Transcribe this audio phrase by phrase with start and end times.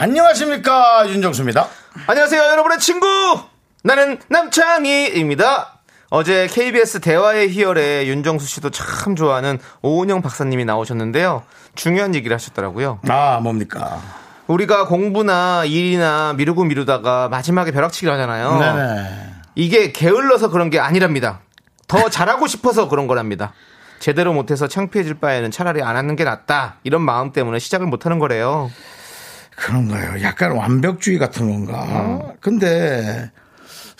[0.00, 1.68] 안녕하십니까 윤정수입니다.
[2.06, 3.06] 안녕하세요, 여러분의 친구.
[3.84, 5.74] 나는 남창희입니다.
[6.08, 11.42] 어제 KBS 대화의 희열에 윤정수 씨도 참 좋아하는 오은영 박사님이 나오셨는데요.
[11.74, 13.00] 중요한 얘기를 하셨더라고요.
[13.10, 14.00] 아 뭡니까?
[14.46, 18.58] 우리가 공부나 일이나 미루고 미루다가 마지막에 벼락치기를 하잖아요.
[18.58, 19.26] 네네.
[19.54, 21.40] 이게 게을러서 그런 게 아니랍니다.
[21.88, 23.52] 더 잘하고 싶어서 그런 거랍니다.
[23.98, 26.76] 제대로 못해서 창피해질 바에는 차라리 안 하는 게 낫다.
[26.84, 28.70] 이런 마음 때문에 시작을 못 하는 거래요.
[29.60, 30.22] 그런가요?
[30.22, 32.32] 약간 완벽주의 같은 건가?
[32.40, 33.30] 근데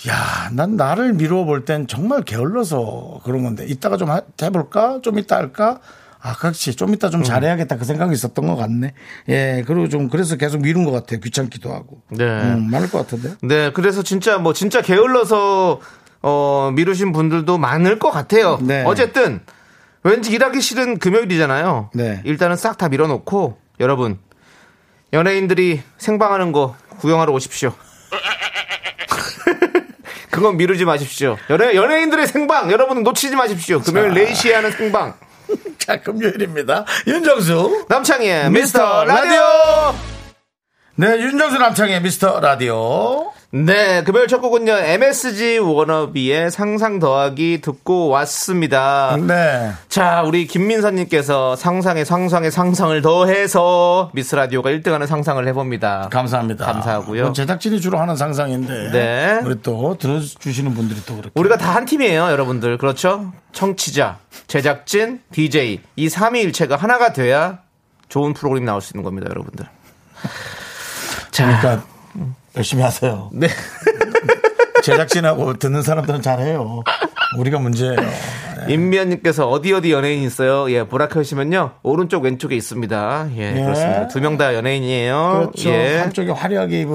[0.08, 5.00] 야, 난 나를 미루어 볼 땐 정말 게을러서 그런 건데 이따가 좀 하- 해볼까?
[5.02, 5.80] 좀 이따 할까?
[6.22, 6.74] 아, 그렇지.
[6.76, 7.76] 좀 이따 좀 잘해야겠다.
[7.76, 8.92] 그 생각이 있었던 것 같네.
[9.30, 11.20] 예, 그리고 좀 그래서 계속 미룬 것 같아요.
[11.20, 12.02] 귀찮기도 하고.
[12.10, 12.24] 네.
[12.24, 13.34] 음, 많을 것 같은데.
[13.42, 15.80] 네, 그래서 진짜 뭐 진짜 게을러서
[16.22, 18.58] 어 미루신 분들도 많을 것 같아요.
[18.62, 18.84] 네.
[18.86, 19.40] 어쨌든
[20.02, 21.90] 왠지 일하기 싫은 금요일이잖아요.
[21.94, 22.20] 네.
[22.24, 24.18] 일단은 싹 다 밀어놓고 여러분
[25.12, 27.74] 연예인들이 생방하는 거 구경하러 오십시오.
[30.30, 31.36] 그건 미루지 마십시오.
[31.50, 33.80] 연예, 연예인들의 생방 여러분은 놓치지 마십시오.
[33.80, 35.14] 금요일 4시에 하는 생방.
[35.78, 36.84] 자, 금요일입니다.
[37.06, 37.86] 윤정수.
[37.88, 40.19] 남창희의 미스터 미스터 라디오.
[41.00, 43.32] 네, 윤정수 남창의 미스터 라디오.
[43.52, 49.16] 네, 금요일 첫 곡은요, MSG 워너비의 상상 더하기 듣고 왔습니다.
[49.16, 49.70] 네.
[49.88, 56.10] 자, 우리 김민선님께서 상상에 상상에 상상을 더해서 미스 라디오가 1등 하는 상상을 해봅니다.
[56.12, 56.66] 감사합니다.
[56.66, 57.22] 감사하고요.
[57.22, 58.90] 이건 제작진이 주로 하는 상상인데.
[58.92, 59.40] 네.
[59.42, 61.30] 우리 또 들어주시는 분들이 또 그렇게.
[61.34, 62.76] 우리가 다 한 팀이에요, 여러분들.
[62.76, 63.32] 그렇죠?
[63.52, 65.80] 청취자, 제작진, DJ.
[65.96, 67.60] 이 삼위일체가 하나가 돼야
[68.10, 69.64] 좋은 프로그램이 나올 수 있는 겁니다, 여러분들.
[71.30, 71.84] 자, 그러니까
[72.56, 73.30] 열심히 하세요.
[73.32, 73.48] 네.
[74.82, 76.82] 제작진하고 듣는 사람들은 잘해요.
[77.38, 77.96] 우리가 문제예요.
[78.68, 80.70] 임미연님께서 어디 어디 연예인 있어요?
[80.70, 83.28] 예, 보라켜시면요 오른쪽 왼쪽에 있습니다.
[83.36, 83.62] 예, 예.
[83.62, 84.08] 그렇습니다.
[84.08, 85.50] 두 명 다 연예인이에요.
[85.52, 85.70] 그렇죠.
[85.70, 85.98] 예.
[85.98, 86.94] 한쪽에 화려하게 입은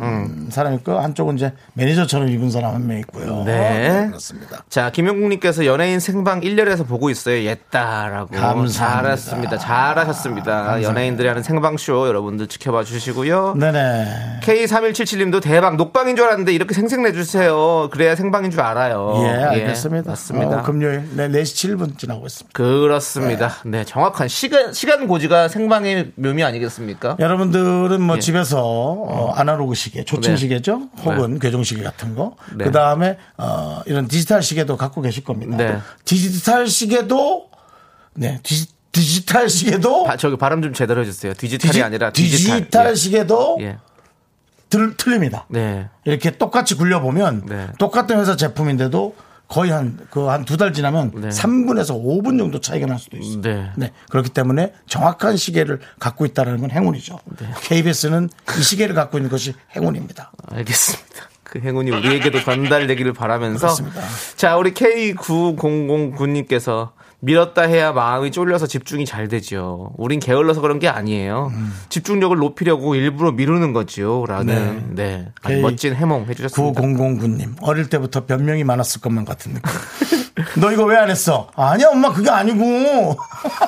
[0.00, 3.42] 음, 사람 있고 한쪽은 이제 매니저처럼 입은 사람 한 명 있고요.
[3.44, 4.06] 네.
[4.08, 4.62] 그렇습니다.
[4.68, 7.42] 자, 김영국님께서 연예인 생방 1열에서 보고 있어요.
[7.44, 8.30] 옛다라고.
[8.36, 8.68] 감사합니다.
[8.76, 9.58] 잘했습니다.
[9.58, 10.82] 잘하셨습니다.
[10.82, 13.54] 연예인들이 하는 생방 쇼 여러분들 지켜봐 주시고요.
[13.58, 14.40] 네네.
[14.42, 17.88] K3177님도 대박 녹방인 줄 알았는데 이렇게 생생내 주세요.
[17.90, 19.14] 그래야 생방인 줄 알아요.
[19.24, 20.10] 예, 알겠습니다.
[20.10, 20.58] 맞습니다.
[20.60, 22.56] 어, 금요일 네, 4시 7분 지나고 있습니다.
[22.56, 23.56] 그렇습니다.
[23.64, 27.16] 네, 정확한 시간, 시간 고지가 생방의 묘미 아니겠습니까?
[27.18, 28.20] 여러분들은 뭐 예.
[28.20, 30.36] 집에서 어, 아날로그 시계, 조층 네.
[30.36, 30.88] 시계죠?
[31.04, 32.36] 혹은 괘종 시계 같은 거.
[32.54, 32.64] 네.
[32.64, 35.56] 그 다음에 어, 이런 디지털 시계도 갖고 계실 겁니다.
[35.56, 35.78] 네.
[36.04, 37.50] 디지털 시계도
[38.14, 41.34] 네, 디지, 디지털 시계도 바- 저기 발음 좀 제대로 해주세요.
[41.34, 42.58] 디지털이 디지- 아니라 디지털.
[42.60, 43.64] 디지털 시계도 예.
[43.64, 43.76] 예.
[44.68, 45.46] 들, 틀립니다.
[45.48, 45.88] 네.
[46.04, 47.68] 이렇게 똑같이 굴려보면 네.
[47.78, 49.14] 똑같은 회사 제품인데도
[49.48, 51.28] 거의 한 그 한 두 달 지나면 네.
[51.28, 53.40] 3분에서 5분 정도 차이가 날 수도 있어요.
[53.42, 53.70] 네.
[53.76, 53.92] 네.
[54.10, 57.18] 그렇기 때문에 정확한 시계를 갖고 있다는 건 행운이죠.
[57.38, 57.46] 네.
[57.62, 60.32] KBS는 이 시계를 갖고 있는 것이 행운입니다.
[60.50, 61.06] 알겠습니다.
[61.44, 63.58] 그 행운이 우리에게도 전달되기를 바라면서.
[63.68, 64.00] 그렇습니다.
[64.34, 66.90] 자, 우리 K9009님께서
[67.26, 69.90] 밀었다 해야 마음이 쫄려서 집중이 잘 되죠.
[69.96, 71.50] 우린 게을러서 그런 게 아니에요.
[71.52, 71.72] 음.
[71.88, 74.26] 집중력을 높이려고 일부러 미루는 거지요.
[74.26, 75.26] 라는, 네.
[75.42, 76.80] 아주 K- 멋진 해몽 해주셨습니다.
[76.80, 77.56] 9009님.
[77.62, 79.72] 어릴 때부터 변명이 많았을 것만 같은 느낌.
[80.60, 81.50] 너 이거 왜 안 했어?
[81.56, 83.16] 아니야, 엄마, 그게 아니고.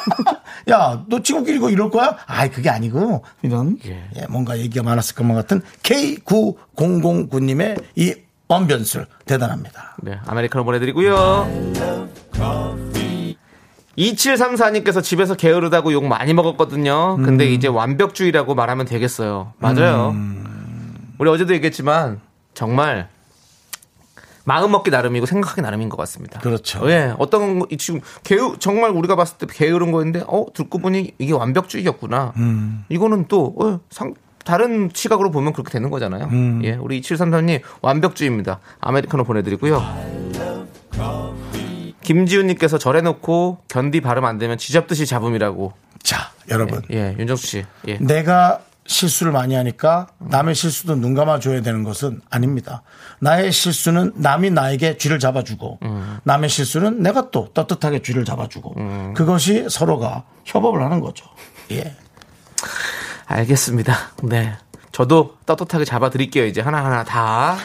[0.71, 2.17] 야, 너 친구끼리 이거 이럴 거야?
[2.27, 3.25] 아이, 그게 아니고.
[3.43, 4.05] 이런, 예.
[4.17, 8.15] 예, 뭔가 얘기가 많았을 것만 같은 K9009님의 이
[8.47, 9.07] 언변술.
[9.27, 9.97] 대단합니다.
[10.03, 11.47] 네, 아메리카노 보내드리고요.
[13.99, 17.17] 2734님께서 집에서 게으르다고 욕 많이 먹었거든요.
[17.17, 17.53] 근데 음.
[17.53, 19.53] 이제 완벽주의라고 말하면 되겠어요.
[19.59, 20.15] 맞아요.
[21.19, 22.21] 우리 어제도 얘기했지만
[22.55, 23.09] 정말
[24.45, 26.41] 마음 먹기 나름이고 생각하기 나름인 것 같습니다.
[26.41, 26.89] 그렇죠.
[26.91, 31.33] 예, 어떤 거- 지금 게으 정말 우리가 봤을 때 게으른 거였는데 어 듣고 보니 이게
[31.35, 32.33] 완벽주의였구나.
[32.37, 32.85] 음.
[32.89, 34.15] 이거는 또 어, 상,
[34.45, 36.29] 다른 시각으로 보면 그렇게 되는 거잖아요.
[36.33, 36.63] 음.
[36.65, 38.61] 예, 우리 2733님 완벽주의입니다.
[38.81, 39.83] 아메리카노 보내드리고요.
[42.09, 45.75] 김지훈님께서 절해놓고 견디 발음 안 되면 지잡듯이 잡음이라고.
[46.03, 46.81] 자, 여러분.
[46.91, 47.67] 예, 윤정수 씨.
[47.87, 47.99] 예.
[47.99, 52.81] 내가 실수를 많이 하니까 남의 실수도 눈 감아줘야 되는 것은 아닙니다.
[53.21, 55.81] 나의 실수는 남이 나에게 쥐를 잡아주고
[56.23, 61.27] 남의 실수는 내가 또 떳떳하게 쥐를 잡아주고 그것이 서로가 협업을 하는 거죠.
[61.73, 61.95] 예.
[63.27, 63.95] 알겠습니다.
[64.23, 64.55] 네.
[64.93, 66.47] 저도 떳떳하게 잡아드릴게요.
[66.47, 67.59] 이제 하나하나 다.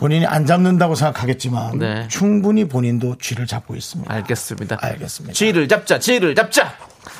[0.00, 2.08] 본인이 안 잡는다고 생각하겠지만 네.
[2.08, 4.12] 충분히 본인도 쥐를 잡고 있습니다.
[4.12, 4.78] 알겠습니다.
[4.80, 5.34] 알겠습니다.
[5.34, 6.72] 쥐를 잡자, 쥐를 잡자.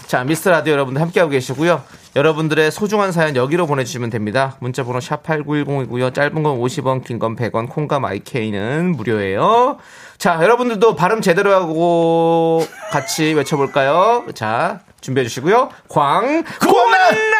[0.06, 1.82] 자, 미스터 라디오 여러분들 함께하고 계시고요.
[2.16, 4.56] 여러분들의 소중한 사연 여기로 보내주시면 됩니다.
[4.60, 6.12] 문자번호 샵8910이고요.
[6.14, 9.76] 짧은 건 50원, 긴 건 100원, 콩과 마이케이는 무료예요.
[10.16, 14.24] 자, 여러분들도 발음 제대로 하고 같이 외쳐볼까요?
[14.34, 15.68] 자, 준비해 주시고요.
[15.88, 17.39] 광, 고만나!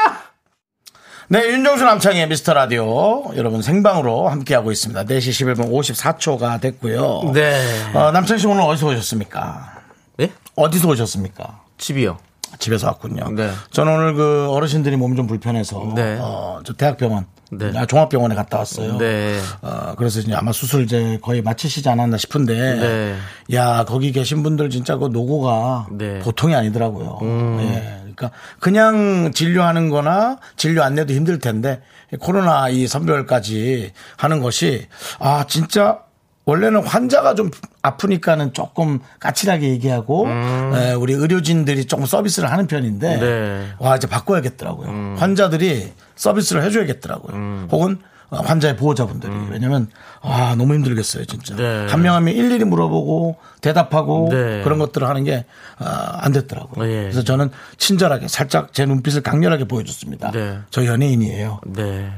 [1.33, 5.05] 네, 윤정수 남창의 미스터 라디오 여러분 생방으로 함께하고 있습니다.
[5.05, 7.31] 4시 11분 54초가 됐고요.
[7.33, 7.63] 네.
[7.95, 9.75] 어, 남창 씨 오늘 어디서 오셨습니까?
[10.17, 10.33] 네?
[10.57, 11.61] 어디서 오셨습니까?
[11.79, 12.19] 집이요.
[12.59, 13.31] 집에서 왔군요.
[13.31, 13.49] 네.
[13.71, 16.19] 저는 오늘 그 어르신들이 몸이 좀 불편해서 네.
[16.21, 17.71] 어, 저 대학병원, 네.
[17.77, 18.99] 아, 종합병원에 갔다 왔어요.
[18.99, 19.39] 네.
[19.63, 23.17] 어, 그래서 이제 아마 수술 이제 거의 마치시지 않았나 싶은데, 네.
[23.55, 26.07] 야 거기 계신 분들 진짜 그 노고가 네.
[26.07, 26.21] 음.
[26.25, 27.19] 보통이 아니더라고요.
[27.61, 28.00] 예.
[28.21, 31.81] 그러니까 그냥 진료하는 거나 진료 안 내도 힘들 텐데
[32.21, 34.89] 코로나 이 선별까지 하는 것이
[35.19, 36.01] 아 진짜
[36.45, 37.51] 원래는 환자가 좀
[37.83, 43.21] 아프니까는 조금 까칠하게 얘기하고 에, 우리 의료진들이 조금 서비스를 하는 편인데 음.
[43.21, 43.67] 네.
[43.79, 45.17] 와 이제 바꿔야겠더라고요.
[45.17, 47.37] 환자들이 서비스를 해줘야겠더라고요.
[47.37, 47.69] 음.
[47.71, 47.99] 혹은
[48.31, 49.89] 환자의 보호자분들이 왜냐면
[50.23, 51.87] 아 너무 힘들겠어요 진짜 네.
[51.89, 54.63] 한명 한명 일일이 물어보고 대답하고 네.
[54.63, 56.89] 그런 것들을 하는 게안 됐더라고요.
[56.89, 57.03] 예.
[57.03, 60.31] 그래서 저는 친절하게 살짝 제 눈빛을 강렬하게 보여줬습니다.
[60.31, 60.59] 네.
[60.71, 61.61] 저 연예인이에요.
[61.67, 62.13] 네.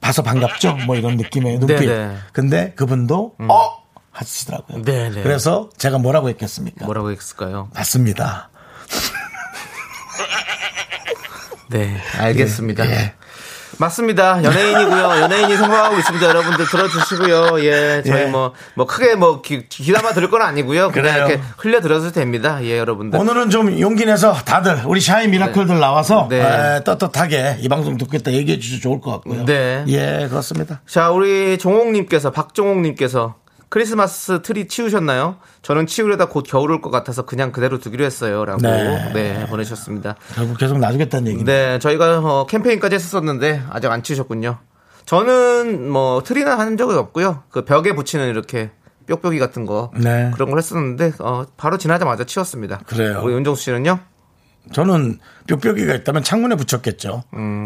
[0.00, 0.76] 봐서 반갑죠?
[0.86, 1.86] 뭐 이런 느낌의 눈빛.
[1.86, 2.16] 네, 네.
[2.32, 4.82] 근데 그분도 어 하시더라고요.
[4.82, 5.22] 네, 네.
[5.22, 6.84] 그래서 제가 뭐라고 했겠습니까?
[6.84, 7.68] 뭐라고 했을까요?
[7.74, 8.50] 맞습니다.
[11.70, 12.86] 네, 알겠습니다.
[12.86, 13.14] 예.
[13.78, 14.42] 맞습니다.
[14.42, 15.02] 연예인이고요.
[15.22, 16.26] 연예인이 생방하고 있습니다.
[16.26, 17.64] 여러분들 들어주시고요.
[17.64, 18.26] 예, 저희 예.
[18.26, 20.90] 뭐, 뭐 크게 뭐 귀, 귀담아 들을 건 아니고요.
[20.90, 21.26] 그냥 그래요.
[21.26, 22.58] 이렇게 흘려 들어도 됩니다.
[22.62, 23.18] 예, 여러분들.
[23.18, 26.40] 오늘은 좀 용기 내서 다들 우리 shy 미라클들 나와서 네.
[26.40, 29.44] 에, 떳떳하게 이 방송 듣겠다 얘기해 주셔도 좋을 것 같고요.
[29.44, 29.84] 네.
[29.88, 30.80] 예, 그렇습니다.
[30.86, 33.34] 자, 우리 종옥님께서, 박종옥님께서
[33.74, 35.38] 크리스마스 트리 치우셨나요?
[35.62, 38.44] 저는 치우려다 곧 겨울 올 것 같아서 그냥 그대로 두기로 했어요.
[38.44, 38.60] 라고.
[38.62, 39.10] 네.
[39.12, 40.14] 네, 보내주셨습니다.
[40.32, 41.52] 결국 계속 놔주겠다는 얘기입니다.
[41.52, 44.58] 네, 저희가 어, 캠페인까지 했었는데 아직 안 치우셨군요.
[45.06, 47.42] 저는 뭐 트리는 한 적이 없고요.
[47.50, 48.70] 그 벽에 붙이는 이렇게
[49.08, 50.30] 뾱뾱이 같은 거 네.
[50.34, 52.78] 그런 걸 했었는데 어, 바로 지나자마자 치웠습니다.
[52.86, 53.22] 그래요.
[53.24, 53.98] 우리 윤정수 씨는요?
[54.72, 57.24] 저는 뾱뾱이가 있다면 창문에 붙였겠죠.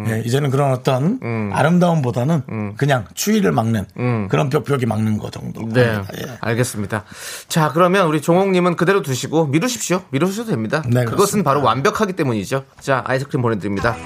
[0.09, 1.21] 예, 이제는 그런 어떤
[1.53, 5.67] 아름다움보다는 그냥 추위를 막는 그런 뾱뾱이 막는 거 정도.
[5.69, 6.01] 네.
[6.19, 6.39] 예.
[6.41, 7.05] 알겠습니다.
[7.49, 10.03] 자, 그러면 우리 종옥님은 그대로 두시고 미루십시오.
[10.11, 10.83] 미루셔도 됩니다.
[10.87, 11.45] 네, 그것은.
[11.45, 12.65] 바로 완벽하기 때문이죠.
[12.81, 13.97] 자, 아이스크림 보내드립니다.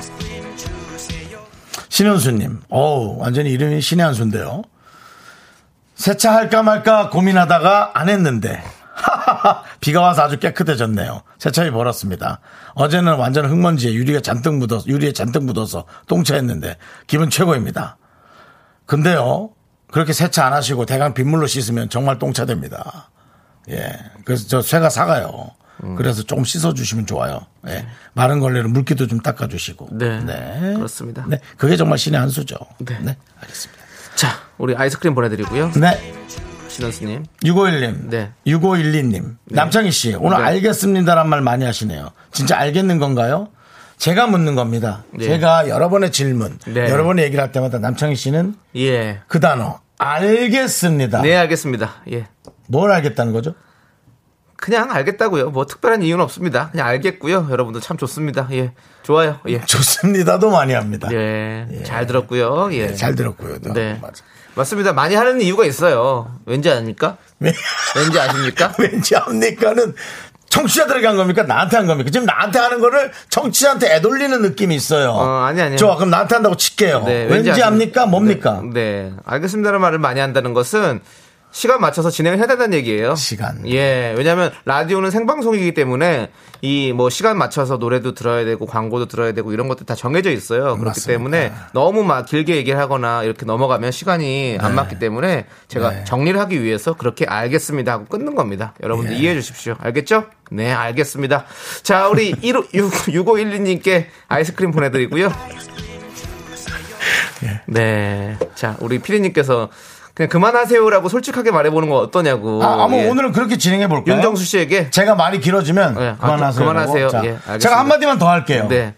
[1.89, 4.63] 신현수님, 어우, 완전히 이름이 신의 한 수인데요.
[5.95, 8.63] 세차할까 말까 고민하다가 안 했는데.
[9.81, 11.23] 비가 와서 아주 깨끗해졌네요.
[11.39, 12.41] 세차이 벌었습니다.
[12.75, 17.97] 어제는 완전 흙먼지에 유리가 잔뜩 묻어서, 유리에 잔뜩 묻어서 똥차했는데 기분 최고입니다.
[18.87, 19.51] 근데요,
[19.91, 23.11] 그렇게 세차 안 하시고 대강 빗물로 씻으면 정말 똥차 됩니다.
[23.71, 23.93] 예.
[24.25, 25.51] 그래서 저 쇠가 사가요.
[25.97, 27.41] 그래서 조금 씻어주시면 좋아요.
[27.67, 27.87] 예.
[28.13, 29.89] 마른 걸레로 물기도 좀 닦아주시고.
[29.93, 31.25] 네, 그렇습니다.
[31.27, 31.41] 네.
[31.57, 32.57] 그게 정말 신의 한 수죠.
[32.79, 32.99] 네.
[33.01, 33.17] 네.
[33.41, 33.83] 알겠습니다.
[34.15, 34.29] 자,
[34.59, 35.73] 우리 아이스크림 보내드리고요.
[35.73, 36.15] 네.
[36.73, 37.25] 신원수님.
[37.45, 38.09] 6511님.
[38.09, 38.33] 네.
[38.47, 39.37] 6512님.
[39.51, 40.45] 남창희 씨, 오늘 네.
[40.45, 42.11] 알겠습니다란 말 많이 하시네요.
[42.33, 43.49] 진짜 알겠는 건가요?
[43.99, 45.05] 제가 묻는 겁니다.
[45.13, 45.25] 네.
[45.25, 46.91] 제가 여러 번의 질문, 네.
[46.91, 49.21] 여러 번의 얘기를 할 때마다 남창희 씨는 예.
[49.29, 51.23] 그 단어, 알겠습니다.
[51.23, 52.03] 네, 알겠습니다.
[52.13, 52.27] 예.
[52.67, 53.55] 뭘 알겠다는 거죠?
[54.63, 55.51] 그냥 알겠다고요.
[55.51, 56.71] 뭐 특별한 이유는 없습니다.
[56.71, 57.49] 그냥 알겠고요.
[57.51, 58.47] 여러분들 참 좋습니다.
[58.53, 58.71] 예.
[59.03, 59.41] 좋아요.
[59.49, 59.61] 예.
[59.67, 61.09] 좋습니다도 많이 합니다.
[61.13, 61.67] 예.
[61.83, 62.69] 잘 들었고요.
[62.73, 62.95] 예.
[62.95, 63.59] 잘 들었고요.
[63.59, 63.73] 또.
[63.73, 63.99] 네.
[64.01, 64.23] 맞아.
[64.55, 64.93] 맞습니다.
[64.93, 66.31] 많이 하는 이유가 있어요.
[66.47, 67.17] 왠지 아닙니까?
[67.41, 67.53] 왜-
[67.97, 68.73] 왠지 아십니까?
[68.79, 69.97] 왠지 합니까는
[70.49, 71.43] 청취자들에게 한 겁니까?
[71.43, 72.11] 나한테 한 겁니까?
[72.11, 75.11] 지금 나한테 하는 거를 청취자한테 애돌리는 느낌이 있어요.
[75.11, 75.77] 어, 아니, 아니요.
[75.79, 77.03] 좋아, 그럼 나한테 한다고 칠게요.
[77.05, 77.67] 네, 왠지, 아십니까?
[77.67, 78.07] 합니까?
[78.07, 78.63] 뭡니까?
[78.73, 79.13] 네, 네.
[79.25, 81.01] 알겠습니다라는 말을 많이 한다는 것은
[81.53, 83.15] 시간 맞춰서 진행을 해야 된다는 얘기예요.
[83.15, 83.69] 시간.
[83.69, 84.15] 예.
[84.17, 86.31] 왜냐하면 라디오는 생방송이기 때문에
[86.63, 90.63] 이 뭐 시간 맞춰서 노래도 들어야 되고 광고도 들어야 되고 이런 것들 다 정해져 있어요.
[90.77, 91.13] 그렇기 맞습니다.
[91.13, 96.05] 때문에 너무 막 길게 얘기를 하거나 이렇게 넘어가면 시간이 안 맞기 때문에 제가 네.
[96.05, 98.75] 정리를 하기 위해서 그렇게 알겠습니다 하고 끊는 겁니다.
[98.83, 99.19] 여러분들 예.
[99.19, 99.75] 이해해 주십시오.
[99.81, 100.27] 알겠죠?
[100.51, 101.45] 네, 알겠습니다.
[101.83, 105.33] 자, 우리 6512님께 아이스크림 보내드리고요.
[107.67, 108.39] 네.
[108.55, 109.69] 자, 우리 피디님께서
[110.23, 112.63] 그냥 그만하세요라고 솔직하게 말해보는 건 어떠냐고.
[112.63, 113.09] 아, 아무 예.
[113.09, 114.17] 오늘은 그렇게 진행해 볼까요?
[114.17, 116.65] 윤정수 씨에게 제가 말이 길어지면 네, 아, 그만하세요.
[116.65, 117.09] 그만하세요.
[117.09, 117.59] 자, 예.
[117.59, 118.67] 제가 한마디만 더 할게요.
[118.69, 118.95] 네.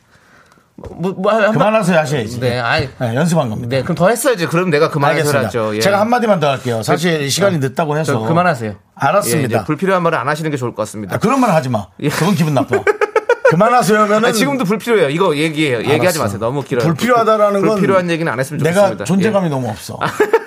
[0.77, 2.41] 뭐, 뭐, 한 번- 그만하세요 하셔야지.
[2.41, 2.89] 네, 아이.
[2.99, 3.69] 네, 연습한 겁니다.
[3.77, 4.47] 네, 그럼 더 했어야지.
[4.47, 5.23] 그럼 내가 알겠습니다.
[5.31, 5.77] 그만하세요라죠.
[5.77, 5.81] 예.
[5.81, 6.83] 제가 한 마디만 더 할게요.
[6.83, 8.13] 사실 시간이 늦다고 해서.
[8.13, 8.75] 저 그만하세요.
[8.97, 9.61] 알았습니다.
[9.61, 11.15] 예, 불필요한 말을 안 하시는 게 좋을 것 같습니다.
[11.15, 11.87] 아, 그런 말 하지 마.
[12.01, 12.09] 예.
[12.09, 12.83] 그건 기분 나빠.
[13.49, 15.11] 그만하세요면은 아, 지금도 불필요해요.
[15.11, 15.79] 이거 얘기해요.
[15.79, 16.23] 얘기하지 알았어.
[16.25, 16.39] 마세요.
[16.41, 16.85] 너무 길어요.
[16.87, 19.05] 불필요하다라는 건 불필요한 얘기는 안 했으면 내가 좋겠습니다.
[19.05, 19.51] 존재감이 예.
[19.51, 19.99] 너무 없어.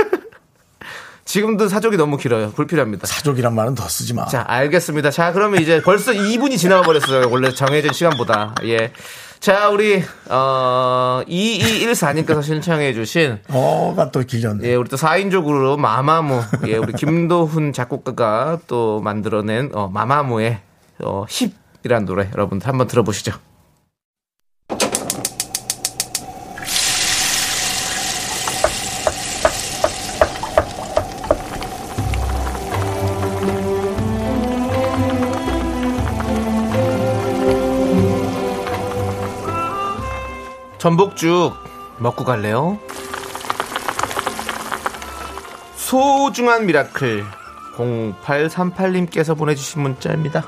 [1.28, 2.52] 지금도 사족이 너무 길어요.
[2.52, 3.06] 불필요합니다.
[3.06, 4.26] 사족이란 말은 더 쓰지 마.
[4.28, 5.12] 자, 알겠습니다.
[5.12, 7.30] 자, 그러면 이제 벌써 2분이 지나가 버렸어요.
[7.30, 8.56] 원래 정해진 시간보다.
[8.64, 8.94] 예.
[9.42, 14.68] 자, 우리, 어, 2214님께서 신청해주신, 어가 또 길었네.
[14.70, 20.60] 예, 우리 또 4인족으로 마마무, 예, 우리 김도훈 작곡가가 또 만들어낸, 어, 마마무의,
[21.04, 21.26] 어,
[21.84, 23.34] 힙이란 노래 여러분들 한번 들어보시죠.
[40.88, 41.54] 전복죽
[41.98, 42.80] 먹고 갈래요?
[45.76, 47.26] 소중한 미라클
[47.76, 50.46] 0838님께서 보내주신 문자입니다.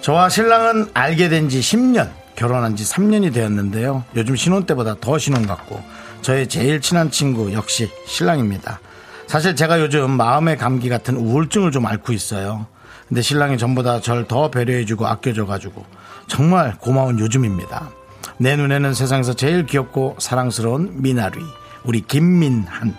[0.00, 4.04] 저와 신랑은 알게 된 지 10년, 결혼한 지 3년이 되었는데요.
[4.16, 5.82] 요즘 신혼 때보다 더 신혼 같고
[6.22, 8.80] 저의 제일 친한 친구 역시 신랑입니다.
[9.26, 12.66] 사실 제가 요즘 마음의 감기 같은 우울증을 좀 앓고 있어요.
[13.14, 15.84] 근데 신랑이 전보다 절 더 배려해주고 아껴줘가지고
[16.26, 17.90] 정말 고마운 요즘입니다.
[18.38, 21.38] 내 눈에는 세상에서 제일 귀엽고 사랑스러운 미나리,
[21.84, 22.96] 우리 김민한.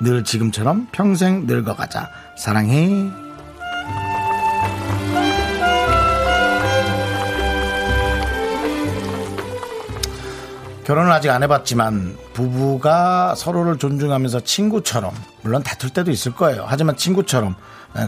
[0.00, 2.08] 늘 지금처럼 평생 늙어가자.
[2.38, 3.10] 사랑해.
[10.84, 16.64] 결혼을 아직 안 해봤지만 부부가 서로를 존중하면서 친구처럼 물론 다툴 때도 있을 거예요.
[16.66, 17.54] 하지만 친구처럼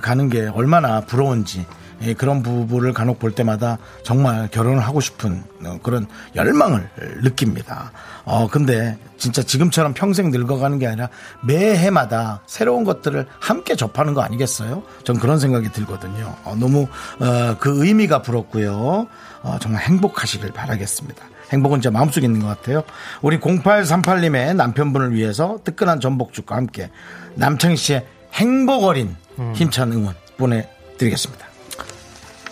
[0.02, 1.66] 가는 게 얼마나 부러운지
[2.02, 6.88] 예, 그런 부부를 간혹 볼 때마다 정말 결혼을 하고 싶은 어, 그런 열망을
[7.22, 7.92] 느낍니다.
[8.24, 11.08] 어 근데 진짜 지금처럼 평생 늙어가는 게 아니라
[11.42, 14.82] 매해마다 새로운 것들을 함께 접하는 거 아니겠어요?
[15.04, 16.34] 전 그런 생각이 들거든요.
[16.44, 16.86] 어, 너무
[17.18, 19.06] 어, 그 의미가 부럽고요.
[19.42, 21.22] 어, 정말 행복하시길 바라겠습니다.
[21.52, 22.82] 행복은 제 마음속에 있는 것 같아요.
[23.20, 26.90] 우리 0838님의 남편분을 위해서 뜨끈한 전복죽과 함께
[27.34, 29.16] 남창희 씨의 행복 어린
[29.54, 31.46] 힘찬 응원 보내드리겠습니다.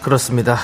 [0.03, 0.59] 그렇습니다.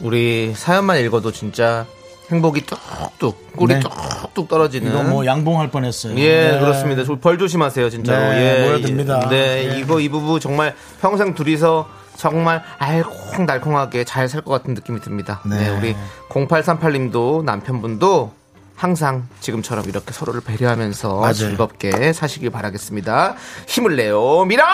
[0.00, 1.86] 우리 사연만 읽어도 진짜
[2.30, 3.80] 행복이 뚝뚝 꿀이 네.
[3.80, 6.16] 뚝뚝 떨어지는 이거 뭐 양봉할 뻔했어요.
[6.18, 6.60] 예, 네.
[6.60, 7.04] 그렇습니다.
[7.04, 8.18] 저벌 조심하세요, 진짜로.
[8.32, 8.64] 네, 예.
[8.66, 9.28] 모여듭니다.
[9.28, 9.78] 네, 예.
[9.80, 15.40] 이거 이 부부 정말 평생 둘이서 정말 알콩달콩하게 잘 살 것 같은 느낌이 듭니다.
[15.44, 15.68] 네, 네.
[15.70, 15.96] 우리
[16.28, 18.32] 0838님도 남편분도
[18.76, 21.32] 항상 지금처럼 이렇게 서로를 배려하면서 맞아요.
[21.34, 23.34] 즐겁게 사시길 바라겠습니다.
[23.66, 24.64] 힘을 내요, 미라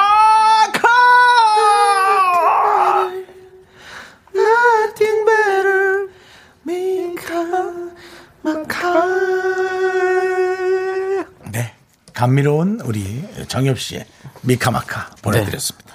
[11.53, 11.73] 네.
[12.13, 14.07] 감미로운 우리 정엽 씨의
[14.43, 15.86] 미카마카 보내드렸습니다.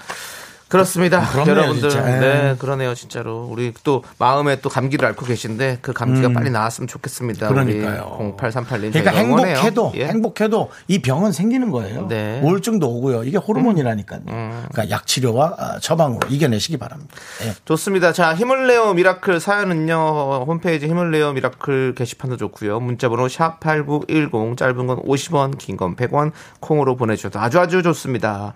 [0.71, 1.21] 그렇습니다.
[1.21, 1.89] 부럽네요, 여러분들.
[1.89, 2.15] 진짜.
[2.15, 2.19] 예.
[2.19, 3.47] 네, 그러네요, 진짜로.
[3.51, 7.49] 우리 또 마음에 또 감기를 앓고 계신데 그 감기가 빨리 나았으면 좋겠습니다.
[7.49, 7.53] 음.
[7.53, 8.17] 그러니까요.
[8.19, 8.91] 우리 0838님.
[8.93, 9.55] 그러니까 저희가 응원해요.
[9.57, 10.05] 행복해도 예.
[10.07, 12.07] 행복해도 이 병은 생기는 거예요.
[12.07, 12.39] 네.
[12.43, 13.23] 우울증도 오고요.
[13.25, 14.21] 이게 호르몬이라니까요.
[14.25, 17.13] 그러니까 약 치료와 아, 처방으로 이겨내시기 바랍니다.
[17.45, 17.53] 예.
[17.65, 18.13] 좋습니다.
[18.13, 20.45] 자, 힘을 내요 미라클 사연은요.
[20.47, 22.79] 홈페이지 힘을 내요 미라클 게시판도 좋고요.
[22.79, 27.81] 문자 번호 샵 8910 짧은 건 50원, 긴 건 100원 콩으로 보내 주셔도 아주 아주
[27.83, 28.53] 좋습니다.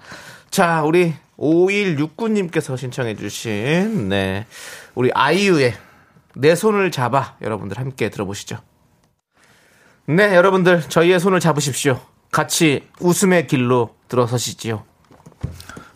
[0.49, 4.45] 자, 우리 5169님께서 신청해 주신 네.
[4.93, 5.73] 우리 아이유의
[6.35, 8.57] 내 손을 잡아 여러분들 함께 들어보시죠.
[10.07, 11.99] 네, 여러분들 저희의 손을 잡으십시오.
[12.31, 14.83] 같이 웃음의 길로 들어서시지요.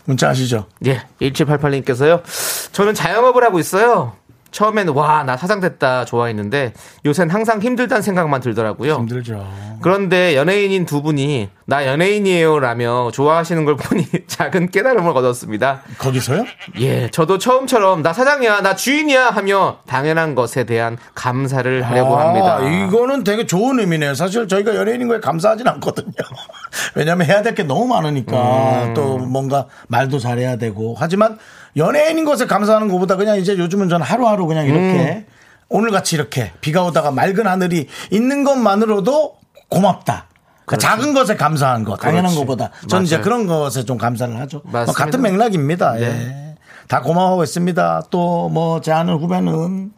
[0.05, 0.67] 문자 아시죠?
[0.85, 2.23] 예, 1788님께서요.
[2.71, 4.15] 저는 자영업을 하고 있어요.
[4.51, 6.73] 처음엔 와, 나 사장됐다 좋아했는데
[7.05, 8.93] 요새는 항상 힘들다는 생각만 들더라고요.
[8.95, 9.47] 힘들죠.
[9.81, 15.81] 그런데 연예인인 두 분이 나 연예인이에요 라며 좋아하시는 걸 보니 작은 깨달음을 얻었습니다.
[15.99, 16.45] 거기서요?
[16.79, 22.59] 예, 저도 처음처럼 나 사장이야, 나 주인이야 하며 당연한 것에 대한 감사를 하려고 아, 합니다.
[22.61, 24.15] 이거는 되게 좋은 의미네요.
[24.15, 26.11] 사실 저희가 연예인인 거에 감사하진 않거든요.
[26.95, 28.93] 왜냐하면 해야 될 게 너무 많으니까 음.
[28.93, 31.39] 또 뭔가 말도 잘해야 되고 하지만
[31.79, 35.25] 연예인인 것에 감사하는 것보다 그냥 이제 요즘은 저는 하루하루 그냥 이렇게 음.
[35.69, 39.35] 오늘 같이 이렇게 비가 오다가 맑은 하늘이 있는 것만으로도
[39.69, 40.27] 고맙다.
[40.65, 42.37] 그 작은 것에 감사한 것, 당연한 그렇지.
[42.39, 43.23] 것보다 저는 이제 맞아요.
[43.23, 44.61] 그런 것에 좀 감사를 하죠.
[44.65, 45.03] 뭐 맞습니다.
[45.05, 45.93] 같은 맥락입니다.
[45.93, 46.01] 네.
[46.05, 46.55] 예.
[46.87, 48.03] 다 고마워하고 있습니다.
[48.11, 49.91] 또 뭐 제 아는 후배는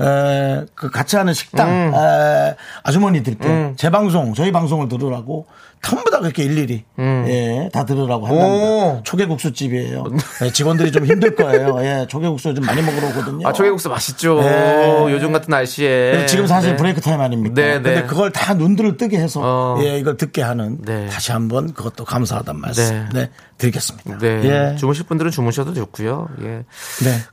[0.00, 1.94] 에, 그 같이 하는 식당 음.
[1.94, 5.46] 에, 아주머니들께 제 방송 저희 방송을 들으라고
[5.82, 8.30] 전부 다 그렇게 일일이 예, 다 들으라고 음.
[8.30, 8.34] 오.
[8.34, 9.02] 한답니다.
[9.04, 10.04] 초계국수 집이에요.
[10.42, 11.78] 예, 직원들이 좀 힘들 거예요.
[11.80, 13.46] 예, 초계국수 좀 많이 먹으러 오거든요.
[13.46, 14.40] 아, 초계국수 맛있죠.
[14.40, 15.06] 네.
[15.12, 16.26] 요즘 같은 날씨에.
[16.26, 16.76] 지금 사실 네.
[16.76, 17.54] 브레이크 타임 아닙니까?
[17.54, 18.06] 네, 근데 네.
[18.06, 19.82] 그걸 다 눈들을 뜨게 해서 어.
[19.82, 21.06] 예, 이걸 듣게 하는 네.
[21.08, 23.20] 다시 한번 그것도 감사하단 말씀 네.
[23.20, 23.30] 네.
[23.58, 24.18] 드리겠습니다.
[24.18, 24.72] 네.
[24.72, 24.76] 예.
[24.76, 26.28] 주무실 분들은 주무셔도 좋고요.
[26.42, 26.46] 예.
[26.46, 26.64] 네.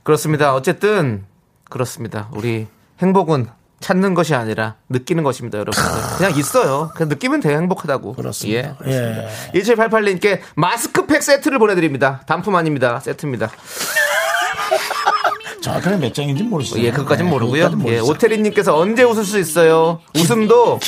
[0.02, 0.54] 그렇습니다.
[0.54, 1.24] 어쨌든
[1.68, 2.28] 그렇습니다.
[2.32, 2.66] 우리
[3.00, 3.48] 행복은
[3.80, 5.90] 찾는 것이 아니라 느끼는 것입니다, 여러분들.
[6.16, 6.90] 그냥 있어요.
[6.94, 8.14] 그냥 느끼면 돼요, 행복하다고.
[8.14, 8.76] 그렇습니다.
[8.86, 9.28] 예.
[9.54, 9.60] 예.
[9.60, 12.22] 1788님께 마스크팩 세트를 보내드립니다.
[12.26, 13.00] 단품 아닙니다.
[13.00, 13.50] 세트입니다.
[15.60, 16.78] 정확하게 몇 장인지 모르시죠?
[16.80, 17.70] 예, 그것까진 모르고요.
[17.70, 17.98] 그것까진 예.
[17.98, 20.00] 오태리님께서 언제 웃을 수 있어요?
[20.14, 20.78] 웃음도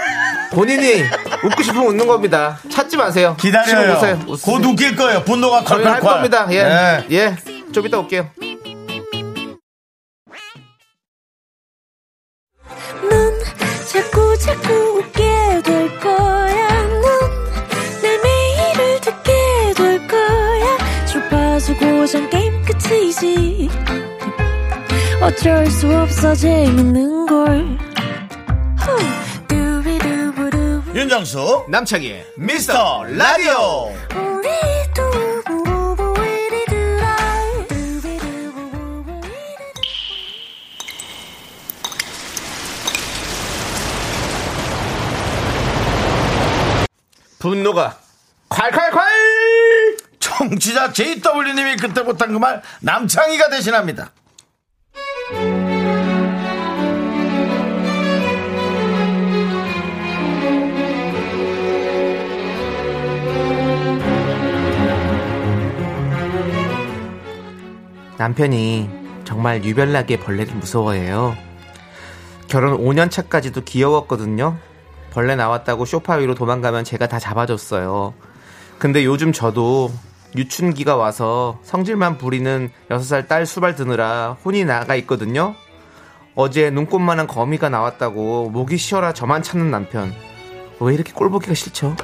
[0.52, 1.02] 본인이
[1.44, 2.58] 웃고 싶으면 웃는 겁니다.
[2.70, 3.36] 찾지 마세요.
[3.38, 3.96] 기다려요.
[3.96, 4.18] 웃어요.
[4.42, 5.22] 곧 웃길 거예요.
[5.24, 6.00] 분노가 저희 할.
[6.00, 6.46] 겁니다.
[6.50, 7.04] 예.
[7.10, 7.16] 예.
[7.16, 7.36] 예.
[7.72, 8.28] 좀 이따 올게요.
[14.48, 15.22] 자꾸 웃게
[15.62, 16.68] 될 거야.
[18.02, 19.32] 넌내 매일을 듣게
[19.76, 20.78] 될 거야.
[21.06, 23.68] 주파수 고정 게임 끝이지.
[25.20, 27.78] 어쩔 수 없어 재밌는 걸.
[28.78, 28.96] 후.
[29.48, 30.82] 두비두부두.
[30.94, 33.92] 윤정수 남창희의 미스터 라디오
[47.38, 47.98] 분노가
[48.48, 49.98] 콸콸콸!
[50.20, 54.10] 청취자 JW님이 그때 못한 그 말 남창희가 대신합니다.
[68.16, 68.88] 남편이
[69.24, 71.36] 정말 유별나게 벌레를 무서워해요.
[72.48, 74.56] 결혼 5년 차까지도 귀여웠거든요.
[75.10, 78.14] 벌레 나왔다고 쇼파 위로 도망가면 제가 다 잡아줬어요.
[78.78, 79.90] 근데 요즘 저도
[80.36, 85.54] 유춘기가 와서 성질만 부리는 6살 딸 수발 드느라 혼이 나가 있거든요.
[86.34, 90.14] 어제 눈꽃만한 거미가 나왔다고 목이 쉬어라 저만 찾는 남편.
[90.80, 91.96] 왜 이렇게 꼴보기가 싫죠?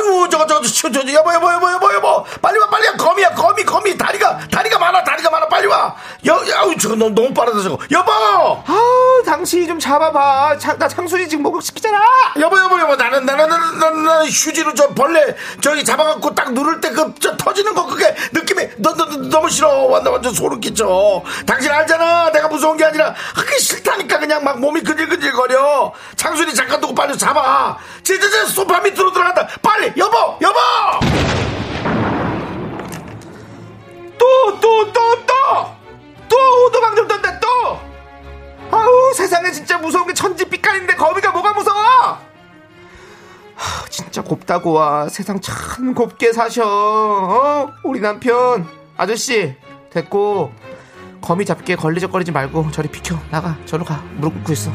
[0.00, 2.94] 아유, 저거, 저거, 저, 저, 저, 여보, 여보, 여보, 여보, 여보, 빨리 와, 빨리 와,
[2.94, 5.94] 거미야, 거미, 거미, 다리가, 다리가 많아, 다리가 많아, 빨리 와.
[6.26, 7.78] 여, 아유, 저거 너무, 너무 빠르다, 저거.
[7.90, 10.56] 여보, 아, 당신이 좀 잡아봐.
[10.58, 12.00] 차- 나 창순이 지금 목욕시키잖아.
[12.40, 16.80] 여보, 여보, 여보, 나는, 나는, 나는, 나는, 나는 휴지로 저 벌레, 저기 잡아갖고 딱 누를
[16.80, 19.68] 때 그, 저 터지는 거, 그게 느낌이, 너, 너, 너, 너무 싫어.
[19.84, 21.22] 완전, 완전 소름 끼쳐.
[21.46, 22.30] 당신 알잖아.
[22.32, 25.92] 내가 무서운 게 아니라, 그게 싫다니까, 그냥 막 몸이 근질근질거려.
[26.16, 27.76] 창순이 잠깐 두고 빨리 잡아.
[28.02, 29.46] 제, 제, 제, 소파 밑으로 들어간다.
[29.62, 30.58] 빨리, 여보, 여보!
[34.18, 35.34] 또, 또, 또, 또!
[36.28, 37.46] 또 오도방 좀 던다, 또!
[38.70, 41.80] 아우, 세상에 진짜 무서운 게 천지 삐까인데 거미가 뭐가 무서워!
[43.56, 45.08] 하, 진짜 곱다고 와.
[45.08, 46.62] 세상 참 곱게 사셔.
[46.64, 47.72] 어?
[47.84, 48.66] 우리 남편.
[48.96, 49.54] 아저씨,
[49.90, 50.52] 됐고.
[51.20, 53.18] 거미 잡기에 걸리적거리지 말고 저리 비켜.
[53.30, 53.56] 나가.
[53.66, 54.02] 저로 가.
[54.16, 54.70] 무릎 꿇고 있어.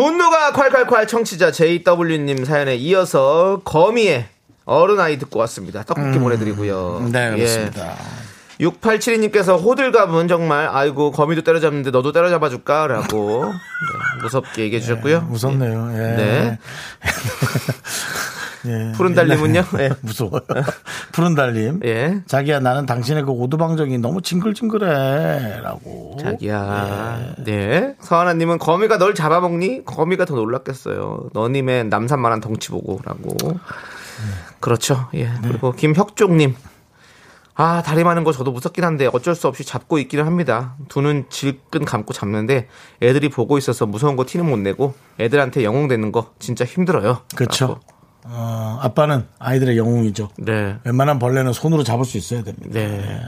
[0.00, 4.24] 분노가 콸콸콸 청취자 JW님 사연에 이어서 거미의
[4.64, 5.82] 어른아이 듣고 왔습니다.
[5.82, 7.10] 떡볶이 보내드리고요.
[7.12, 7.36] 네, 예.
[7.36, 7.96] 그렇습니다.
[8.60, 12.86] 6872님께서 호들갑은 정말 아이고 거미도 때려잡는데 너도 때려잡아 줄까?
[12.86, 15.20] 라고 네, 무섭게 얘기해 주셨고요.
[15.28, 15.92] 무섭네요.
[15.92, 15.98] 예.
[16.16, 16.58] 네.
[18.66, 18.92] 예.
[18.92, 19.64] 푸른 달님은요?
[19.78, 19.90] 예.
[20.02, 20.40] 무서워요.
[21.12, 21.80] 푸른 달님.
[21.84, 22.22] 예.
[22.26, 26.16] 자기야 나는 당신의 그 오두방정이 너무 징글징글해라고.
[26.20, 27.34] 자기야.
[27.44, 27.94] 네.
[28.00, 29.84] 서하나님은 거미가 널 잡아먹니?
[29.84, 31.30] 거미가 더 놀랐겠어요.
[31.32, 33.36] 너님의 남산만한 덩치 보고라고.
[34.60, 35.08] 그렇죠.
[35.14, 35.30] 예.
[35.42, 36.54] 그리고 김혁종님.
[37.54, 40.76] 아, 다리 많은 거 저도 무섭긴 한데 어쩔 수 없이 잡고 있기는 합니다.
[40.88, 42.68] 두눈 질끈 감고 잡는데
[43.02, 47.20] 애들이 보고 있어서 무서운 거 티는 못 내고 애들한테 영웅 되는 거 진짜 힘들어요.
[47.36, 47.80] 그렇죠.
[48.24, 50.30] 어, 아빠는 아이들의 영웅이죠.
[50.38, 50.76] 네.
[50.84, 52.68] 웬만한 벌레는 손으로 잡을 수 있어야 됩니다.
[52.72, 53.20] 네.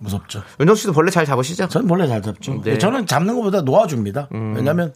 [0.00, 0.42] 무섭죠.
[0.60, 1.68] 윤정 씨도 벌레 잘 잡으시죠?
[1.68, 2.60] 저는 벌레 잘 잡죠.
[2.62, 2.72] 네.
[2.72, 2.78] 음.
[2.78, 4.28] 저는 잡는 것보다 놓아줍니다.
[4.30, 4.92] 왜냐하면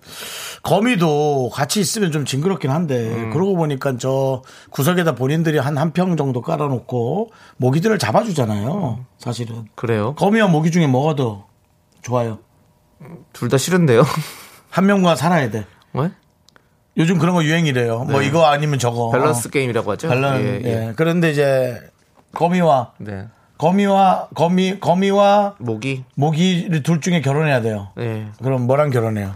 [0.63, 3.31] 거미도 같이 있으면 좀 징그럽긴 한데 음.
[3.31, 9.05] 그러고 보니까 저 구석에다 본인들이 한 한 평 정도 깔아놓고 모기들을 잡아주잖아요.
[9.19, 10.15] 사실은 그래요.
[10.17, 11.47] 거미와 모기 중에 뭐가 더
[12.03, 12.39] 좋아요?
[13.33, 14.03] 둘 다 싫은데요.
[14.69, 15.65] 한 명과 살아야 돼.
[15.95, 16.11] 왜?
[16.99, 18.05] 요즘 그런 거 유행이래요.
[18.05, 19.11] 뭐 이거 아니면 저거.
[19.13, 19.19] 네.
[19.19, 19.51] 밸런스 어.
[19.51, 20.09] 게임이라고 하죠.
[20.09, 20.43] 밸런스.
[20.45, 20.69] 예, 예.
[20.89, 20.93] 예.
[20.97, 21.81] 그런데 이제
[22.35, 23.27] 거미와 네.
[23.59, 26.05] 거미와 거미 거미와 모기.
[26.17, 27.89] 모기를 둘 중에 결혼해야 돼요.
[27.99, 28.27] 예.
[28.43, 29.35] 그럼 뭐랑 결혼해요?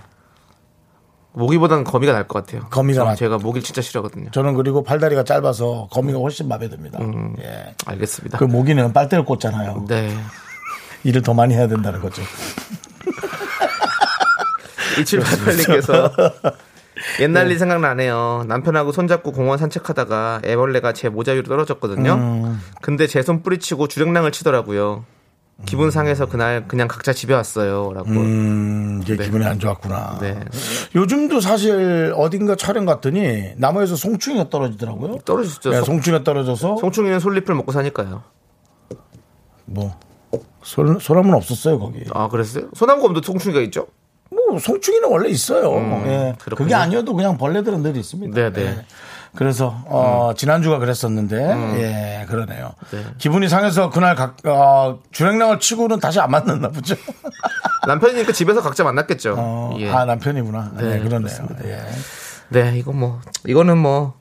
[1.35, 2.69] 모기보다는 거미가 날 것 같아요.
[2.69, 4.31] 거미가 저- 낫- 제가 모기를 진짜 싫어하거든요.
[4.33, 6.99] 저는 그리고 팔다리가 짧아서 거미가 훨씬 마음에 듭니다.
[7.43, 7.75] 예.
[7.87, 8.37] 알겠습니다.
[8.39, 9.87] 그 모기는 빨대를 꽂잖아요.
[9.89, 10.15] 네.
[11.05, 12.23] 일을 더 많이 해야 된다는 거죠.
[14.99, 16.13] 2788님께서
[17.21, 18.45] 옛날 일 생각나네요.
[18.49, 22.13] 남편하고 손잡고 공원 산책하다가 애벌레가 제 모자 위로 떨어졌거든요.
[22.15, 22.61] 음.
[22.81, 25.05] 근데 제 손 뿌리치고 주랭랑을 치더라고요.
[25.65, 27.93] 기분 상해서 그날 그냥 각자 집에 왔어요.
[27.95, 28.09] 라고.
[28.11, 30.19] 음, 이게 기분이 안 좋았구나.
[30.21, 30.41] 네.
[30.97, 35.19] 요즘도 사실 어딘가 촬영 갔더니 나무에서 송충이가 떨어지더라고요.
[35.25, 35.71] 떨어졌죠.
[35.71, 38.23] 네, 송- 송충이가 떨어져서 송충이는 솔잎을 먹고 사니까요.
[39.67, 39.95] 뭐
[40.63, 42.03] 소, 소나무는 없었어요 거기.
[42.13, 42.65] 아, 그랬어요?
[42.75, 43.87] 소나무검도 송충이가 있죠?
[44.53, 45.75] 뭐 송충이는 원래 있어요.
[46.07, 46.35] 예.
[46.39, 46.65] 그렇군요.
[46.65, 48.35] 그게 아니어도 그냥 벌레들은 늘 있습니다.
[48.35, 48.63] 네, 네.
[48.63, 48.85] 예.
[49.35, 51.37] 그래서 어, 지난주가 그랬었는데
[51.81, 52.75] 예 그러네요.
[53.17, 56.95] 기분이 상해서 그날 각, 어, 주행랑을 치고는 다시 안 만났나 보죠.
[57.87, 59.35] 남편이니까 집에서 각자 만났겠죠.
[59.39, 59.91] 어, 예.
[59.91, 60.73] 아 남편이구나.
[60.77, 61.49] 네, 네, 그러네요.
[61.65, 61.83] 예.
[62.51, 64.13] 네, 이거 뭐, 이거는 뭐,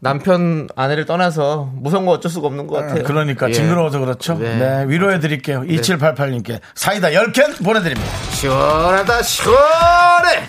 [0.00, 3.04] 남편, 아내를 떠나서 무서운 거 어쩔 수가 없는 것 같아요.
[3.04, 3.52] 그러니까 예.
[3.52, 4.34] 징그러워서 그렇죠.
[4.34, 4.56] 네.
[4.56, 5.62] 네, 위로해 드릴게요.
[5.62, 8.10] 2788님께 사이다 10캔 보내드립니다.
[8.32, 10.48] 시원하다, 시원해!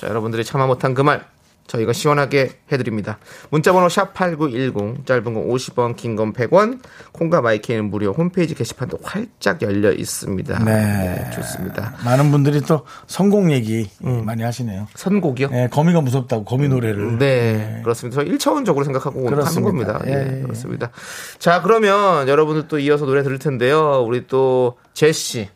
[0.00, 1.24] 자, 여러분들이 참아 못한 그 말,
[1.68, 3.18] 저희가 시원하게 해드립니다.
[3.50, 6.80] 문자번호 샵8910, 짧은 건 50원, 긴 건 100원,
[7.12, 10.64] 콩과 마이크는 무료, 홈페이지 게시판도 활짝 열려 있습니다.
[10.64, 11.30] 네.
[11.34, 11.94] 좋습니다.
[12.04, 14.88] 많은 분들이 또 성공 얘기 많이 하시네요.
[14.96, 15.50] 선곡이요?
[15.52, 17.18] 예, 거미가 무섭다고 거미 노래를.
[17.18, 18.22] 네, 그렇습니다.
[18.24, 19.92] 저 1차원적으로 생각하고 하는 그렇습니다.
[19.92, 20.00] 겁니다.
[20.06, 20.42] 예, 예, 예.
[20.42, 20.90] 그렇습니다.
[21.38, 24.02] 자, 그러면 여러분들 또 이어서 노래 들을 텐데요.
[24.06, 25.48] 우리 또 제시.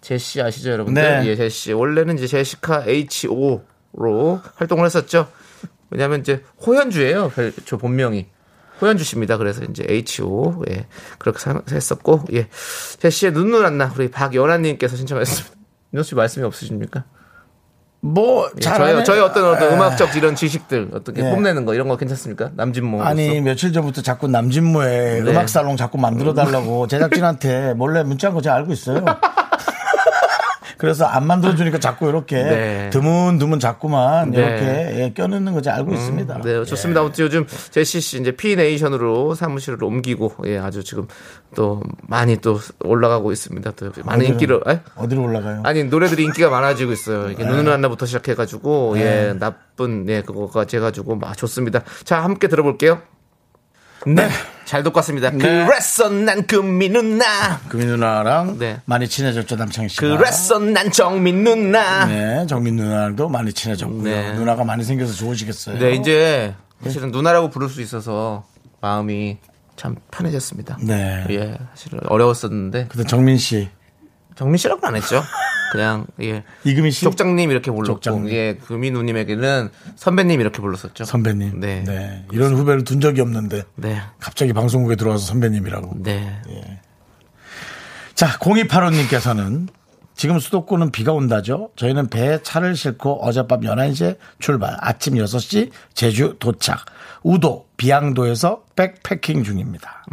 [0.00, 1.02] 제시 아시죠, 여러분들?
[1.02, 1.26] 네.
[1.26, 1.74] 예, 제시.
[1.74, 5.28] 원래는 이제 제시카 H.O.로 활동을 했었죠.
[5.90, 7.30] 왜냐하면 이제 호현주예요.
[7.34, 8.26] 별- 저 본명이.
[8.80, 9.36] 호현주 씨입니다.
[9.36, 10.62] 그래서 이제 H.O.
[10.70, 10.86] 예.
[11.18, 12.48] 그렇게 사- 했었고, 예.
[12.98, 15.56] 제시의 눈물 안나 우리 박연아님께서 신청하셨습니다.
[15.92, 17.04] 윤호 씨 말씀이 없으십니까?
[18.02, 19.04] 뭐, 예, 잘 저희.
[19.04, 19.74] 저희 어떤 어떤 에.
[19.74, 21.30] 음악적 이런 지식들 어떻게 예.
[21.30, 22.52] 뽐내는 거 이런 거 괜찮습니까?
[22.54, 25.30] 남진모 아니 며칠 전부터 자꾸 남진모의 네.
[25.30, 29.04] 음악 살롱 자꾸 만들어 달라고 제작진한테 몰래 문자한 거 제가 알고 있어요.
[30.80, 32.90] 그래서 안 만들어 주니까 자꾸 이렇게 네.
[32.90, 34.38] 드문드문 자꾸만 네.
[34.38, 36.40] 이렇게 예, 껴넣는 거 제가 알고 있습니다.
[36.42, 37.02] 네, 좋습니다.
[37.02, 41.06] 아무튼 요즘 제시 씨 이제 피네이션으로 사무실을 옮기고 예, 아주 지금
[41.54, 43.72] 또 많이 또 올라가고 있습니다.
[43.72, 44.32] 또 많은 어디로?
[44.32, 44.80] 인기를 에?
[44.96, 45.60] 어디로 올라가요?
[45.64, 47.26] 아니 노래들이 인기가 많아지고 있어요.
[47.26, 47.32] 네.
[47.32, 51.82] 이게 눈을 안나부터 시작해가지고 예 나쁜 예 그거까지 해가지고 막 좋습니다.
[52.04, 53.02] 자 함께 들어볼게요.
[54.06, 54.28] 네,
[54.64, 55.30] 잘 듣고 왔습니다.
[55.30, 55.66] 네.
[55.66, 57.60] 그랬어 난 금미 누나.
[57.68, 58.80] 금민 누나랑 네.
[58.86, 60.16] 많이 친해졌죠 남창희 씨가.
[60.16, 62.06] 그랬어 난 정민 누나.
[62.06, 64.02] 네, 정민 누나랑도 많이 친해졌고요.
[64.02, 64.32] 네.
[64.32, 65.78] 누나가 많이 생겨서 좋으시겠어요.
[65.78, 68.44] 네, 이제 사실은 누나라고 부를 수 있어서
[68.80, 69.38] 마음이
[69.76, 70.78] 참 편해졌습니다.
[70.82, 71.24] 네.
[71.30, 73.68] 예, 사실은 어려웠었는데 근데 정민 씨,
[74.36, 75.22] 정민 씨라고는 안 했죠.
[75.70, 76.42] 그냥 예.
[76.64, 78.32] 이금희 씨, 족장님 이렇게 불렀고 족장님.
[78.32, 81.04] 예, 금민우님에게는 선배님 이렇게 불렀었죠.
[81.04, 81.60] 선배님.
[81.60, 81.84] 네.
[81.84, 82.26] 네.
[82.32, 84.00] 이런 후배를 둔 적이 없는데 네.
[84.18, 86.02] 갑자기 방송국에 들어와서 선배님이라고.
[86.02, 86.40] 네.
[88.14, 89.68] 자, 0285님께서는
[90.14, 91.70] 지금 수도권은 비가 온다죠.
[91.76, 96.84] 저희는 배에 차를 싣고 어젯밤 11시에 출발, 아침 6시 제주 도착.
[97.22, 100.04] 우도, 비양도에서 백패킹 중입니다.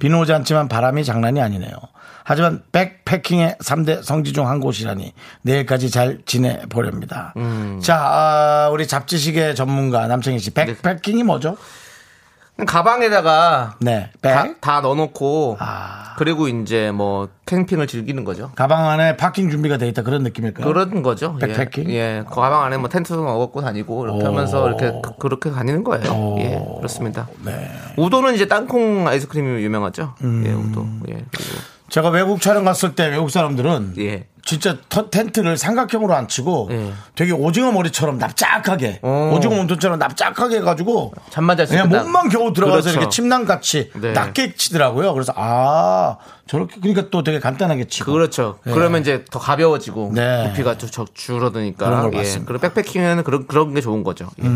[0.00, 1.70] 비는 오지 않지만 바람이 장난이 아니네요.
[2.24, 7.34] 하지만 백패킹의 3대 성지 중 한 곳이라니 내일까지 잘 지내보렵니다.
[7.82, 11.56] 자, 아, 우리 잡지식의 전문가 남창희 씨, 백패킹이 뭐죠?
[12.66, 14.60] 가방에다가 네, 다, 백.
[14.60, 16.14] 다 넣어놓고 아.
[16.18, 18.52] 그리고 이제 뭐 캠핑을 즐기는 거죠.
[18.54, 20.66] 가방 안에 파킹 준비가 돼 있다 그런 느낌일까요?
[20.66, 21.36] 그런 거죠.
[21.38, 21.90] 백패킹?
[21.90, 21.94] 예.
[21.94, 22.24] 예.
[22.28, 24.26] 그 가방 안에 뭐 텐트도 먹고 다니고 이렇게 오.
[24.28, 26.12] 하면서 이렇게 그- 그렇게 다니는 거예요.
[26.12, 26.38] 오.
[26.40, 26.62] 예.
[26.76, 27.26] 그렇습니다.
[27.44, 27.70] 네.
[27.96, 30.14] 우도는 이제 땅콩 아이스크림이 유명하죠.
[30.22, 30.44] 음.
[30.46, 30.86] 예, 우도.
[31.08, 31.24] 예.
[31.32, 31.58] 그리고
[31.92, 34.24] 제가 외국 촬영 갔을 때 외국 사람들은 예.
[34.46, 36.92] 진짜 터- 텐트를 삼각형으로 안 치고 예.
[37.14, 39.34] 되게 오징어 머리처럼 납작하게 어.
[39.36, 41.90] 오징어 몸통처럼 납작하게 해가지고 잠만 잘수 그냥.
[41.90, 42.98] 몸만 겨우 들어가서 그렇죠.
[42.98, 44.12] 이렇게 침낭 같이 네.
[44.12, 45.12] 낮게 치더라고요.
[45.12, 48.58] 그래서 아 저렇게 그러니까 또 되게 간단하게 치고 그렇죠.
[48.66, 48.70] 예.
[48.70, 50.48] 그러면 이제 더 가벼워지고 네.
[50.48, 51.84] 부피가 좀 적- 줄어드니까.
[51.84, 52.16] 그런 걸 예.
[52.16, 52.42] 봤습니다.
[52.42, 52.46] 음.
[52.46, 54.30] 그리고 백패킹에는 그런 그런 게 좋은 거죠.
[54.42, 54.48] 예.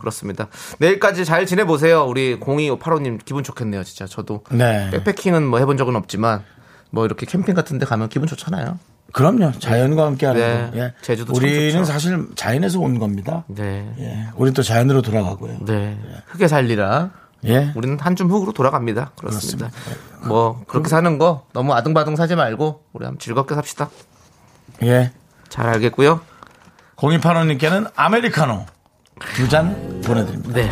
[0.00, 0.48] 그렇습니다.
[0.80, 2.02] 내일까지 잘 지내보세요.
[2.04, 3.84] 우리 0258호님 기분 좋겠네요.
[3.84, 4.90] 진짜 저도 네.
[4.90, 6.42] 백패킹은 뭐 해본 적은 없지만
[6.90, 8.78] 뭐 이렇게 캠핑 같은 데 가면 기분 좋잖아요.
[9.12, 9.52] 그럼요.
[9.58, 10.70] 자연과 함께 하는 네.
[10.70, 10.78] 거.
[10.84, 10.94] 예.
[11.02, 11.84] 제주도 참 우리는.
[11.84, 13.44] 사실 자연에서 온 겁니다.
[13.48, 13.92] 네.
[13.98, 14.26] 예.
[14.36, 15.58] 우리 또 자연으로 돌아가고요.
[15.66, 15.98] 네.
[16.28, 17.10] 흙에 살리라.
[17.46, 17.72] 예.
[17.74, 19.12] 우리는 한줌 흙으로 돌아갑니다.
[19.18, 19.70] 그렇습니다.
[20.26, 23.90] 뭐 그렇게 사는 거 너무 아등바등 사지 말고 우리 한번 즐겁게 삽시다.
[24.82, 25.10] 예.
[25.48, 26.20] 잘 알겠고요.
[26.96, 28.66] 0285님께는 아메리카노
[29.34, 30.54] 두 잔 보내드립니다.
[30.54, 30.70] 네.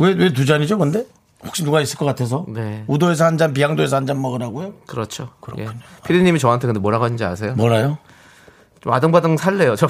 [0.00, 1.06] 왜, 왜 두 잔이죠, 근데?
[1.44, 2.44] 혹시 누가 있을 것 같아서?
[2.48, 2.84] 네.
[2.86, 4.74] 우도에서 한 잔, 비양도에서 한 잔 먹으라고요?
[4.86, 5.30] 그렇죠.
[5.58, 5.68] 예.
[6.06, 7.54] 피디님이 저한테 근데 뭐라고 하는지 아세요?
[7.56, 7.98] 뭐라요?
[8.80, 9.76] 좀 아등바등 살래요.
[9.76, 9.88] 저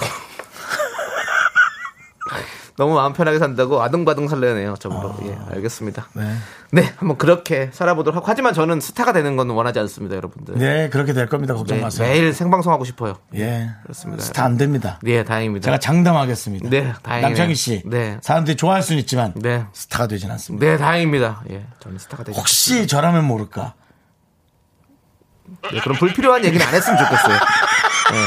[2.76, 4.74] 너무 마음 편하게 산다고 아등바등 설레네요.
[4.80, 6.08] 저으로 예, 알겠습니다.
[6.14, 6.34] 네.
[6.72, 10.56] 네, 한번 그렇게 살아보도록 하고 하지만 저는 스타가 되는 건 원하지 않습니다, 여러분들.
[10.58, 11.54] 네, 그렇게 될 겁니다.
[11.54, 12.08] 걱정 네, 마세요.
[12.08, 13.14] 매일 생방송 하고 싶어요.
[13.36, 13.70] 예.
[13.84, 14.24] 그렇습니다.
[14.24, 14.98] 스타 안 됩니다.
[15.02, 15.64] 네, 다행입니다.
[15.64, 16.68] 제가 장담하겠습니다.
[16.68, 17.28] 네, 다행이네요.
[17.28, 17.82] 남창희 씨.
[17.84, 18.18] 네.
[18.20, 19.64] 사람들이 좋아할 수는 있지만 네.
[19.72, 20.66] 스타가 되진 않습니다.
[20.66, 21.44] 네, 다행입니다.
[21.50, 23.74] 예, 저는 스타가 되고 혹시 저라면 모를까?
[25.72, 27.34] 네, 그럼 불필요한 얘기는 안 했으면 좋겠어요.
[28.10, 28.26] 네.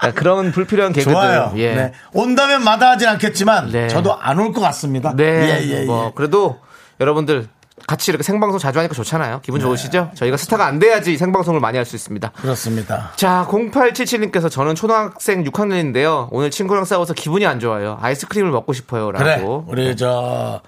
[0.00, 1.12] 아, 그런 불필요한 개그들.
[1.12, 1.52] 좋아요.
[1.56, 1.74] 예.
[1.74, 1.92] 네.
[2.12, 3.88] 온다면 마다하진 않겠지만 네.
[3.88, 5.12] 저도 안 올 것 같습니다.
[5.14, 5.24] 네.
[5.24, 5.84] 예, 예, 예.
[5.84, 6.58] 뭐 그래도
[7.00, 7.48] 여러분들
[7.86, 9.40] 같이 이렇게 생방송 자주 하니까 좋잖아요.
[9.42, 10.10] 기분 좋으시죠?
[10.14, 12.30] 저희가 스타가 안 돼야지 생방송을 많이 할 수 있습니다.
[12.36, 13.10] 그렇습니다.
[13.16, 16.28] 자, 0877님께서 저는 초등학생 6학년인데요.
[16.30, 17.98] 오늘 친구랑 싸워서 기분이 안 좋아요.
[18.00, 19.06] 아이스크림을 먹고 싶어요.
[19.12, 19.36] 그래.
[19.36, 19.64] 라고.
[19.66, 20.60] 우리 저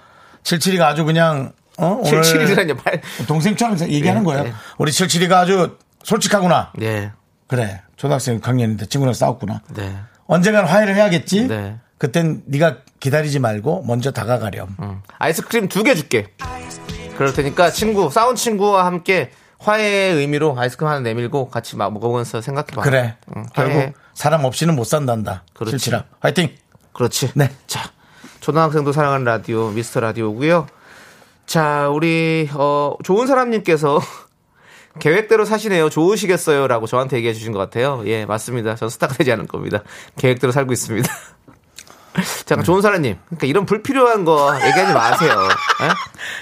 [0.43, 1.99] 칠칠이가 아주 그냥 어?
[2.03, 2.83] 오늘 77이라뇨.
[2.83, 3.01] 팔.
[3.27, 4.43] 동생처럼 얘기하는 네, 거예요.
[4.45, 4.53] 네.
[4.77, 6.71] 우리 칠칠이가 아주 솔직하구나.
[6.75, 7.11] 네.
[7.47, 7.81] 그래.
[8.03, 9.61] 초등학생 6학년인데 친구랑 싸웠구나.
[9.75, 9.95] 네.
[10.27, 11.47] 언젠간 화해를 해야겠지.
[11.47, 11.77] 네.
[11.97, 14.75] 그땐 네가 기다리지 말고 먼저 다가가렴.
[14.81, 15.01] 음.
[15.19, 16.27] 아이스크림 두 개 줄게.
[17.17, 22.81] 그럴 테니까 친구, 싸운 친구와 함께 화해의 의미로 아이스크림 하나 내밀고 같이 막 먹으면서 생각해봐.
[22.81, 23.15] 그래.
[23.37, 23.93] 응, 결국 화해.
[24.13, 25.43] 사람 없이는 못 산단다.
[25.53, 25.77] 그렇지.
[25.77, 26.03] 칠칠아.
[26.19, 26.49] 화이팅.
[26.91, 27.31] 그렇지.
[27.35, 27.51] 네.
[27.67, 27.89] 자,
[28.41, 30.67] 초등학생도 사랑하는 라디오, 미스터 라디오고요
[31.45, 34.01] 자, 우리, 어, 좋은 사람님께서
[34.99, 35.89] 계획대로 사시네요.
[35.89, 36.67] 좋으시겠어요.
[36.67, 38.03] 라고 저한테 얘기해 주신 것 같아요.
[38.05, 38.75] 예, 맞습니다.
[38.75, 39.79] 전 스타가 되지 않을 겁니다.
[40.17, 41.11] 계획대로 살고 있습니다.
[42.45, 43.17] 잠깐, 좋은 사람님.
[43.25, 45.47] 그러니까 이런 불필요한 거 얘기하지 마세요.
[45.81, 45.89] 예?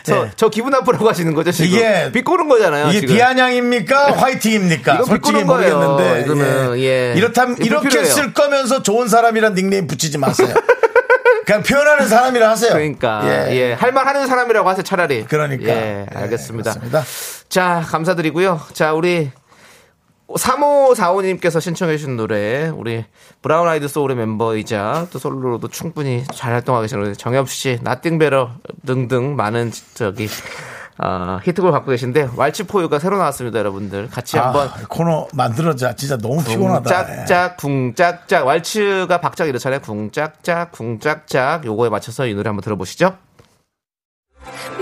[0.04, 0.32] 저, 네.
[0.36, 1.78] 저 기분 나쁘라고 하시는 거죠, 지금?
[1.78, 2.90] 이게- 비꼬는 거잖아요.
[2.90, 3.16] 이게 지금.
[3.16, 4.12] 비아냥입니까?
[4.20, 4.96] 화이팅입니까?
[4.96, 5.78] 이거 솔직히 비꼬는 거예요.
[5.80, 6.22] 모르겠는데.
[6.26, 7.14] 이거는, 예.
[7.16, 8.14] 이렇다면 이거 이렇게 불필요해요.
[8.14, 10.54] 쓸 거면서 좋은 사람이란 닉네임 붙이지 마세요.
[11.46, 12.72] 그냥 표현하는 사람이라 하세요.
[12.74, 15.26] 그러니까 예, 할 말 하는 사람이라고 하세요 차라리.
[15.26, 15.66] 그러니까.
[15.66, 16.72] 예, 예, 알겠습니다.
[16.74, 17.04] 그렇습니다.
[17.50, 18.62] 자, 감사드리고요.
[18.74, 19.32] 자, 우리
[20.30, 23.04] 3545님께서 신청해 주신 노래 우리
[23.42, 28.52] 브라운 아이드 소울의 멤버이자 또 솔로로도 충분히 잘 활동하고 우리 정엽 씨, Nothing Better
[28.86, 30.28] 등등 많은 저기
[30.98, 34.10] 어, 히트곡을 갖고 계신데 Waltz For You가 새로 나왔습니다, 여러분들.
[34.10, 35.96] 같이 한번 아, 코너 만들어자.
[35.96, 36.90] 진짜 너무 피곤하다.
[36.90, 37.06] 예.
[37.16, 39.80] 쿵짝짝 쿵짝짝 왈츠가 박자가 이렇잖아요.
[39.82, 43.16] 쿵짝짝 쿵짝짝 요거에 맞춰서 이 노래 한번 들어보시죠.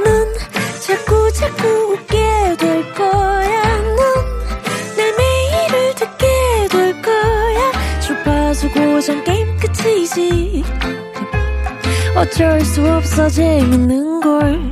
[0.03, 0.33] 넌
[0.81, 3.77] 자꾸 자꾸 웃게 될 거야.
[3.77, 6.27] 넌내 매일을 듣게
[6.69, 7.71] 될 거야.
[8.01, 10.63] 주파수 고정 게임 끝이지.
[12.15, 14.71] 어쩔 수 없어 재밌는 걸.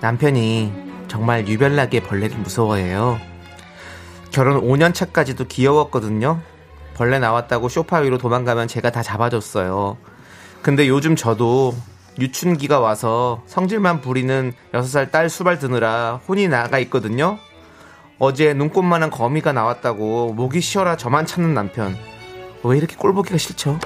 [0.00, 0.72] 남편이
[1.08, 3.18] 정말 유별나게 벌레를 무서워해요.
[4.30, 6.40] 결혼 5년 차까지도 귀여웠거든요.
[6.94, 9.96] 벌레 나왔다고 쇼파 위로 도망가면 제가 다 잡아줬어요.
[10.62, 11.74] 근데 요즘 저도
[12.18, 17.38] 유춘기가 와서 성질만 부리는 6살 딸 수발 드느라 혼이 나가 있거든요.
[18.18, 21.96] 어제 눈꽃만한 거미가 나왔다고 목이 쉬어라 저만 찾는 남편.
[22.64, 23.78] 왜 이렇게 꼴보기가 싫죠?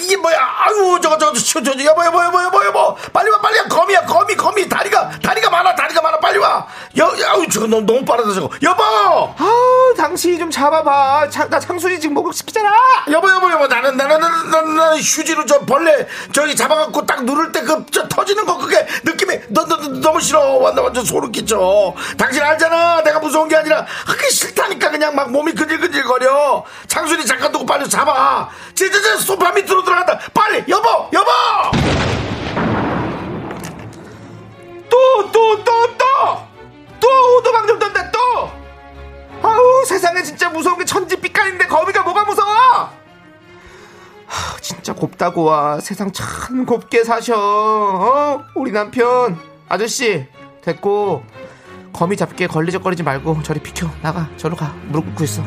[0.00, 0.36] 이게 뭐야?
[0.38, 3.64] 아유, 저거, 저거, 저, 저, 저, 여보, 여보, 여보, 여보, 여보, 빨리 와, 빨리 와,
[3.66, 6.66] 거미야, 거미, 거미, 다리가, 다리가 많아, 다리가 많아, 빨리 와.
[6.98, 8.50] 여, 아유, 저거 너무, 너무 빠르다, 저거.
[8.62, 11.28] 여보, 아우 당신이 좀 잡아봐.
[11.30, 12.70] 차- 나 창순이 지금 목욕시키잖아.
[13.10, 17.52] 여보, 여보, 여보, 나는, 나는, 나는, 나는, 나는 휴지로 저 벌레 저기 잡아갖고 딱 누를
[17.52, 20.40] 때 그, 저 터지는 거 그게 느낌이 너, 너, 너, 너무 싫어.
[20.58, 21.94] 완전, 완전 소름 끼쳐.
[22.16, 23.02] 당신 알잖아.
[23.02, 26.64] 내가 무서운 게 아니라 그게 싫다니까 그냥 막 몸이 근질근질거려.
[26.86, 28.48] 창순이 잠깐 두고 빨리 잡아.
[28.74, 30.18] 제, 제, 제, 소파 밑으로 들어간다.
[30.34, 31.30] 빨리, 여보, 여보!
[34.90, 36.04] 또, 또, 또, 또!
[37.00, 38.18] 또 오도방 좀 던다, 또!
[39.42, 42.90] 아우, 세상에 진짜 무서운 게 천지빛깔인데 거미가 뭐가 무서워!
[44.26, 45.80] 하, 진짜 곱다고 와.
[45.80, 47.34] 세상 참 곱게 사셔.
[47.36, 48.44] 어?
[48.54, 49.38] 우리 남편.
[49.68, 50.26] 아저씨,
[50.62, 51.24] 됐고.
[51.92, 53.90] 거미 잡기에 걸리적거리지 말고 저리 비켜.
[54.02, 54.28] 나가.
[54.36, 54.74] 저로 가.
[54.88, 55.42] 무릎 꿇고 있어.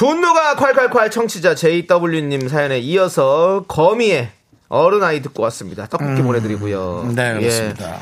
[0.00, 4.30] 분노가 콸콸콸 청취자 JW님 사연에 이어서 거미의
[4.70, 5.84] 어른아이 듣고 왔습니다.
[5.88, 7.12] 떡볶이 보내드리고요.
[7.14, 7.38] 네, 예.
[7.38, 7.98] 그렇습니다.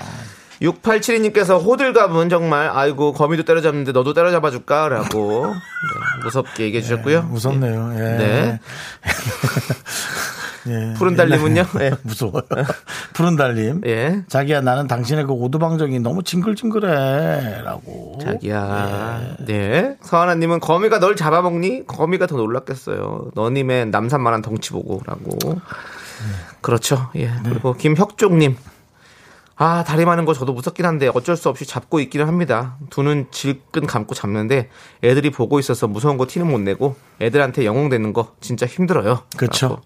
[0.62, 4.88] 6872님께서 호들갑은 정말 아이고 거미도 때려잡는데 너도 때려잡아줄까?
[4.88, 7.22] 라고 네, 무섭게 얘기해 주셨고요.
[7.22, 7.92] 무섭네요.
[7.96, 7.98] 예.
[7.98, 8.60] 네.
[10.68, 10.94] 예.
[10.94, 11.64] 푸른 달님은요?
[11.80, 11.92] 예.
[12.02, 12.42] 무서워요.
[13.14, 13.82] 푸른 달님.
[13.86, 14.22] 예.
[14.28, 18.18] 자기야 나는 당신의 그 오두방정이 너무 징글징글해라고.
[18.22, 19.36] 자기야.
[19.46, 19.96] 네.
[20.02, 21.86] 서하나님은 거미가 널 잡아먹니?
[21.86, 23.30] 거미가 더 놀랐겠어요.
[23.34, 25.38] 너님의 남산만한 덩치 보고라고.
[26.60, 27.10] 그렇죠.
[27.16, 27.32] 예.
[27.44, 28.56] 그리고 김혁종님.
[29.60, 32.76] 아, 다리 많은 거 저도 무섭긴 한데 어쩔 수 없이 잡고 있기는 합니다.
[32.90, 34.70] 두눈 질끈 감고 잡는데
[35.02, 39.24] 애들이 보고 있어서 무서운 거 티는 못 내고 애들한테 영웅 되는 거 진짜 힘들어요.
[39.36, 39.80] 그렇죠.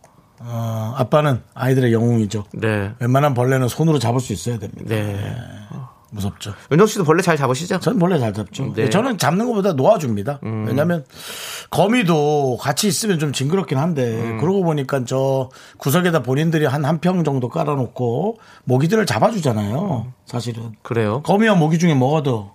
[0.45, 2.45] 어, 아빠는 아이들의 영웅이죠.
[2.55, 2.93] 네.
[2.99, 4.83] 웬만한 벌레는 손으로 잡을 수 있어야 됩니다.
[4.87, 5.35] 네.
[6.15, 6.53] 무섭죠.
[6.71, 7.81] 윤정 씨도 벌레 잘 잡으시죠?
[7.81, 8.71] 저는 벌레 잘 잡죠.
[8.75, 8.85] 네.
[8.85, 8.91] 음.
[8.91, 10.41] 저는 잡는 것보다 놓아줍니다.
[10.43, 11.07] 왜냐하면
[11.71, 14.39] 거미도 같이 있으면 좀 징그럽긴 한데 음.
[14.39, 20.13] 그러고 보니까 저 구석에다 본인들이 한 한 평 정도 깔아놓고 모기들을 잡아주잖아요.
[20.27, 21.23] 사실은 그래요.
[21.23, 22.53] 거미와 모기 중에 뭐가 더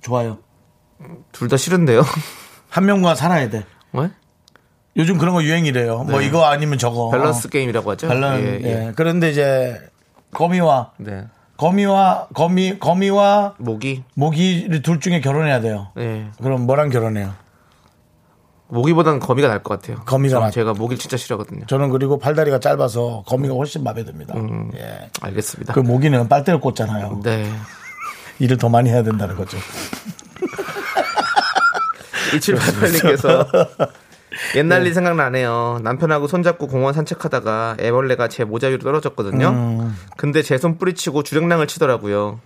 [0.00, 0.38] 좋아요?
[1.32, 2.02] 둘 다 싫은데요.
[2.70, 3.64] 한 명과 살아야 돼.
[3.92, 4.08] 왜?
[4.96, 6.04] 요즘 그런 거 유행이래요.
[6.04, 7.10] 뭐 이거 아니면 저거.
[7.12, 7.18] 네.
[7.18, 8.08] 밸런스 게임이라고 하죠.
[8.08, 8.42] 밸런스.
[8.44, 8.68] 예, 예.
[8.88, 8.92] 예.
[8.94, 9.80] 그런데 이제
[10.32, 11.24] 거미와 네.
[11.56, 14.04] 거미와 거미 거미와 모기.
[14.14, 15.88] 모기를 둘 중에 결혼해야 돼요.
[15.96, 16.28] 네.
[16.42, 17.32] 그럼 뭐랑 결혼해요?
[18.68, 20.02] 모기보다는 거미가 나을 것 같아요.
[20.04, 21.66] 거미가 저- 낫- 제가 모기를 진짜 싫어하거든요.
[21.66, 24.34] 저는 그리고 팔다리가 짧아서 거미가 훨씬 마음에 듭니다.
[24.36, 24.70] 음.
[24.76, 25.10] 예.
[25.20, 25.74] 알겠습니다.
[25.74, 27.20] 그 모기는 빨대를 꽂잖아요.
[27.22, 27.48] 네.
[28.40, 29.56] 일을 더 많이 해야 된다는 거죠.
[32.32, 33.46] 2788님께서
[34.56, 35.80] 옛날 일 생각나네요.
[35.82, 39.48] 남편하고 손잡고 공원 산책하다가 애벌레가 제 모자 위로 떨어졌거든요.
[39.48, 39.96] 음.
[40.16, 42.40] 근데 제 손 뿌리치고 주랭랑을 치더라고요.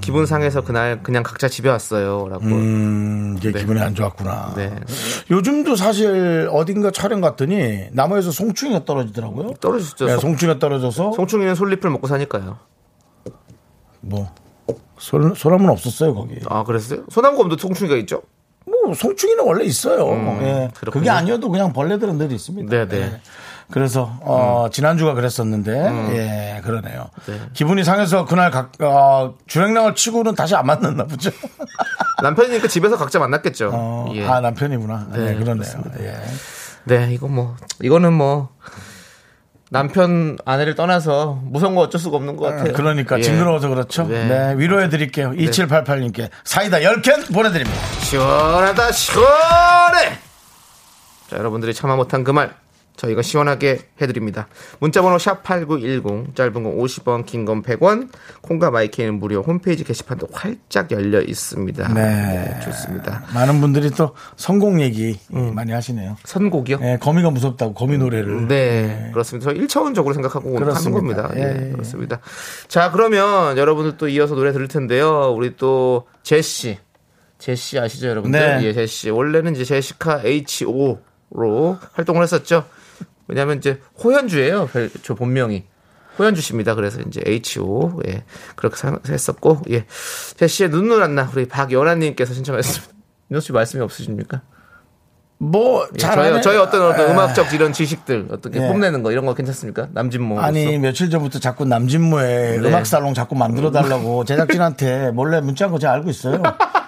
[0.00, 2.26] 기분 상해서 그날 그냥 각자 집에 왔어요.
[2.28, 2.44] 라고.
[2.46, 3.60] 음, 이게 네.
[3.60, 4.54] 기분이 안 좋았구나.
[4.56, 4.74] 네.
[5.30, 9.52] 요즘도 사실 어딘가 촬영 갔더니 나무에서 송충이가 떨어지더라고요.
[9.60, 10.06] 떨어졌죠.
[10.06, 12.58] 네, 송- 송충이가 떨어져서 송충이는 솔잎을 먹고 사니까요.
[14.00, 14.28] 뭐
[14.98, 16.36] 소, 소나무는 없었어요 거기.
[16.48, 17.04] 아, 그랬어요?
[17.08, 18.22] 소나무검도 송충이가 있죠?
[18.86, 20.08] 뭐 송충이는 원래 있어요.
[20.08, 20.12] 예.
[20.12, 21.00] 음, 그렇군요.
[21.00, 22.68] 그게 아니어도 그냥 벌레들은 늘 있습니다.
[22.68, 23.04] 네네.
[23.04, 23.12] 음.
[23.14, 23.20] 예.
[23.70, 25.72] 그래서 어, 지난주가 그랬었는데
[26.12, 27.08] 예 그러네요.
[27.54, 31.30] 기분이 상해서 그날 각, 어, 주행랑을 치고는 다시 안 만났나 보죠.
[32.22, 33.70] 남편이니까 집에서 각자 만났겠죠.
[33.72, 34.26] 어, 예.
[34.26, 35.08] 아 남편이구나.
[35.12, 35.54] 네, 네, 그러네요.
[35.54, 36.04] 그렇습니다.
[36.04, 36.14] 예.
[36.84, 38.50] 네, 이거 뭐, 이거는 뭐,
[39.74, 42.72] 남편 아내를 떠나서 무서운 거 어쩔 수가 없는 것 같아요.
[42.74, 43.22] 그러니까 예.
[43.22, 44.04] 징그러워서 그렇죠.
[44.06, 44.24] 네.
[44.26, 45.32] 네, 위로해 드릴게요.
[45.32, 47.82] 2788님께 사이다 10캔 보내드립니다.
[48.00, 50.18] 시원하다, 시원해!
[51.28, 52.54] 자, 여러분들이 참아 못한 그 말,
[52.96, 54.46] 저희가 시원하게 해드립니다.
[54.78, 58.08] 문자번호 샵8910, 짧은 건 50원, 긴 건 100원,
[58.40, 61.92] 콩과 마이크는 무료, 홈페이지 게시판도 활짝 열려 있습니다.
[61.92, 62.60] 네.
[62.62, 63.24] 좋습니다.
[63.34, 66.16] 많은 분들이 또 성공 얘기 많이 하시네요.
[66.24, 66.78] 선곡이요?
[66.82, 68.46] 예, 거미가 무섭다고 거미 노래를.
[68.46, 69.52] 네, 그렇습니다.
[69.52, 71.22] 저 1차원적으로 생각하고 하는 그렇습니다.
[71.24, 71.30] 겁니다.
[71.36, 71.72] 예, 예, 예.
[71.72, 72.20] 그렇습니다.
[72.68, 75.32] 자, 그러면 여러분들 또 이어서 노래 들을 텐데요.
[75.36, 76.78] 우리 또 제시.
[77.38, 78.40] 제시 아시죠, 여러분들?
[78.60, 78.64] 네.
[78.66, 79.10] 예, 제시.
[79.10, 82.64] 원래는 이제 제시카 H.O.로 활동을 했었죠.
[83.28, 84.66] 왜냐면 이제 호현주예요.
[84.72, 85.64] 별- 저 본명이.
[86.18, 86.74] 호현주 씨입니다.
[86.74, 88.00] 그래서 이제 H.O.
[88.06, 88.22] 예.
[88.54, 89.84] 그렇게 사- 했었고, 예.
[90.36, 92.94] 제시의 눈물 안나 우리 박연아님께서 신청하셨습니다.
[93.32, 94.42] 윤호 씨 말씀이 없으십니까?
[95.38, 96.42] 뭐, 예, 잘 저희.
[96.42, 97.12] 저희 어떤 어떤 에.
[97.12, 98.68] 음악적 이런 지식들 어떻게 예.
[98.68, 99.88] 뽐내는 거 이런 거 괜찮습니까?
[99.92, 102.68] 남진모 아니 며칠 전부터 자꾸 남진모의 네.
[102.68, 106.40] 음악 살롱 자꾸 만들어 달라고 제작진한테 몰래 문자한 거 제가 알고 있어요.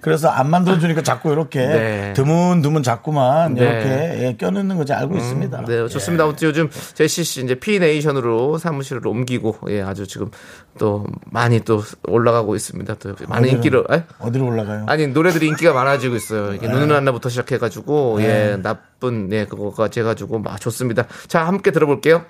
[0.00, 2.12] 그래서 안 만들어 주니까 자꾸 이렇게 네.
[2.14, 3.60] 드문드문 자꾸만 네.
[3.62, 5.64] 이렇게 예, 껴넣는 거 제가 알고 있습니다.
[5.66, 6.24] 네, 좋습니다.
[6.24, 10.30] 아무튼 요즘 제시 씨 이제 피네이션으로 사무실을 옮기고 예, 아주 지금
[10.78, 12.94] 또 많이 또 올라가고 있습니다.
[12.94, 14.04] 또 많은 어디로- 인기를 에?
[14.18, 14.84] 어디로 올라가요?
[14.88, 16.54] 아니 노래들이 인기가 많아지고 있어요.
[16.54, 16.72] 이게 네.
[16.72, 21.06] 눈을 안나부터 시작해가지고 예 나쁜 예 그거까지 해가지고 막 좋습니다.
[21.28, 22.24] 자 함께 들어볼게요.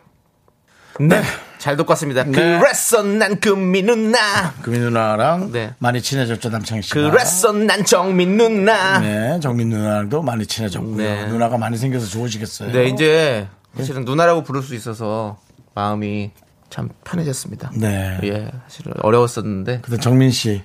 [1.09, 1.23] 네,
[1.57, 2.25] 잘 듣고 왔습니다.
[2.25, 2.59] 네.
[2.59, 5.73] 그랬어 난 금미 누나, 금민 누나랑 네.
[5.79, 7.11] 많이 친해졌죠 남창희 씨가.
[7.11, 8.99] 그랬어 난 정민 누나.
[8.99, 10.97] 네, 정민 누나랑도 많이 친해졌고요.
[10.97, 11.27] 네.
[11.27, 12.73] 누나가 많이 생겨서 좋으시겠어요.
[12.73, 15.39] 네, 이제 사실은 누나라고 부를 수 있어서
[15.75, 16.33] 마음이
[16.69, 17.73] 참 편해졌습니다.
[17.77, 18.19] 네.
[18.25, 20.63] 예, 사실은 어려웠었는데 근데 정민 씨,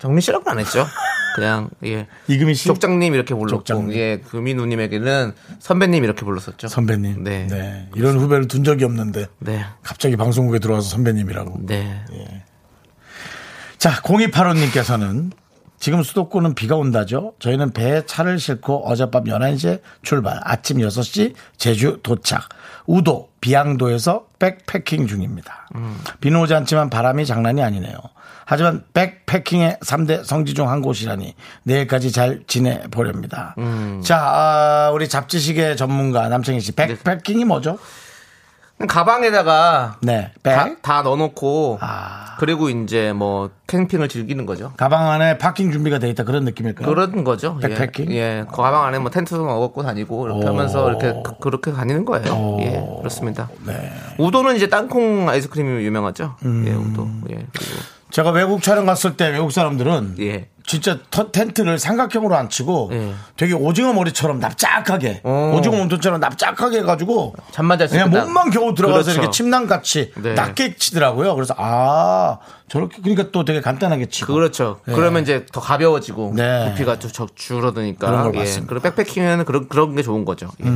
[0.00, 0.86] 정민 씨라고는 안 했죠.
[1.36, 2.08] 그냥 예.
[2.26, 3.96] 이금희 씨, 족장님 이렇게 불렀고 족장님.
[3.96, 6.66] 예, 금이누님에게는 선배님 이렇게 불렀었죠.
[6.66, 7.22] 선배님.
[7.22, 7.46] 네.
[7.48, 7.88] 네.
[7.94, 9.64] 이런 후배를 둔 적이 없는데 네.
[9.82, 11.66] 갑자기 방송국에 들어와서 선배님이라고.
[11.66, 12.02] 네.
[13.78, 15.30] 자, 0285님께서는
[15.78, 17.34] 지금 수도권은 비가 온다죠.
[17.38, 22.48] 저희는 배에 차를 싣고 어젯밤 11시에 출발, 아침 6시 제주 도착,
[22.86, 25.68] 우도, 비양도에서 백패킹 중입니다.
[26.20, 27.94] 비는 오지 않지만 바람이 장난이 아니네요.
[28.50, 33.54] 하지만 백패킹의 3대 성지 중 한 곳이라니 내일까지 잘 지내보렵니다.
[34.02, 37.78] 자, 아, 우리 잡지식의 전문가 남창희 씨, 백패킹이 뭐죠?
[38.88, 40.32] 가방에다가 네.
[40.42, 40.82] 다, 백.
[40.82, 42.36] 다 넣어놓고 아.
[42.38, 44.72] 그리고 이제 뭐 캠핑을 즐기는 거죠.
[44.76, 46.88] 가방 안에 파킹 준비가 돼 있다 그런 느낌일까요?
[46.88, 47.56] 그런 거죠.
[47.58, 48.10] 백패킹?
[48.12, 48.44] 예, 예.
[48.50, 50.48] 그 가방 안에 뭐 텐트 메고 다니고 이렇게 오.
[50.48, 52.32] 하면서 이렇게 그, 렇게 다니는 거예요.
[52.32, 52.58] 오.
[52.62, 53.48] 예, 그렇습니다.
[53.66, 53.92] 네.
[54.18, 56.36] 우도는 이제 땅콩 아이스크림이 유명하죠.
[56.46, 56.64] 음.
[56.66, 57.08] 예, 우도.
[57.30, 60.48] 예, 그리고 제가 외국 촬영 갔을 때 외국 사람들은 예.
[60.66, 63.12] 진짜 터- 텐트를 삼각형으로 안 치고 예.
[63.36, 65.54] 되게 오징어 머리처럼 납작하게 어.
[65.56, 68.24] 오징어 몸통처럼 납작하게 해가지고 잠만 잘수 그냥 있겠다.
[68.24, 69.20] 몸만 겨우 들어가서 그렇죠.
[69.20, 70.34] 이렇게 침낭 같이 네.
[70.34, 71.34] 낮게 치더라고요.
[71.34, 72.38] 그래서 아
[72.68, 74.80] 저렇게 그러니까 또 되게 간단하게 치고 그렇죠.
[74.86, 74.92] 예.
[74.92, 76.70] 그러면 이제 더 가벼워지고 네.
[76.70, 78.06] 부피가 좀 적- 줄어드니까.
[78.06, 78.38] 그런 걸 예.
[78.38, 78.66] 봤습니다.
[78.66, 78.68] 음.
[78.68, 80.50] 그리고 백패킹에는 그런 그런 게 좋은 거죠.
[80.64, 80.70] 예.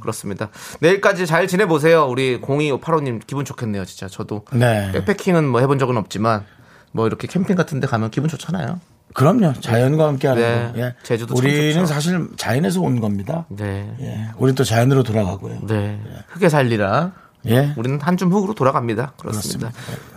[0.00, 0.48] 그렇습니다.
[0.80, 2.04] 내일까지 잘 지내보세요.
[2.06, 3.84] 우리 0258호님 기분 좋겠네요.
[3.86, 4.90] 진짜 저도 네.
[4.92, 6.44] 백패킹은 뭐 해본 적은 없지만
[6.92, 8.80] 뭐 이렇게 캠핑 같은 데 가면 기분 좋잖아요.
[9.14, 9.54] 그럼요.
[9.60, 10.72] 자연과 함께 하는 네.
[10.72, 10.78] 거.
[10.86, 10.94] 예.
[11.02, 11.86] 제주도 참 우리는.
[11.86, 13.46] 사실 자연에서 온 겁니다.
[13.48, 13.90] 네.
[14.00, 14.28] 예.
[14.36, 15.60] 우리 또 자연으로 돌아가고요.
[15.66, 16.00] 네.
[16.28, 17.12] 흙에 살리라.
[17.46, 17.72] 예.
[17.76, 19.12] 우리는 한줌 흙으로 돌아갑니다.
[19.18, 19.72] 그렇습니다.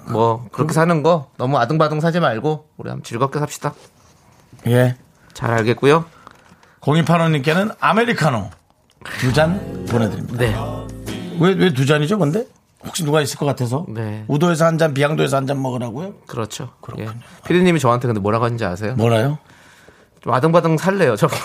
[0.09, 3.73] 뭐 그렇게 사는 거 너무 아등바등 사지 말고 우리 한번 즐겁게 삽시다.
[4.67, 4.95] 예.
[5.33, 6.03] 잘 알겠고요.
[6.81, 8.49] 0285님께는 아메리카노
[9.19, 10.37] 두 잔 보내드립니다.
[10.37, 10.55] 네.
[11.39, 12.45] 왜, 왜 두 잔이죠, 근데?
[12.85, 13.85] 혹시 누가 있을 것 같아서?
[13.89, 14.23] 네.
[14.27, 16.13] 우도에서 한 잔, 비양도에서 한 잔 먹으라고요?
[16.27, 16.69] 그렇죠.
[16.81, 17.09] 그렇군요.
[17.09, 17.47] 예.
[17.47, 18.95] 피디님이 저한테 근데 뭐라고 하는지 아세요?
[18.95, 19.37] 뭐라요?
[20.21, 21.35] 좀 아등바등 살래요, 저거.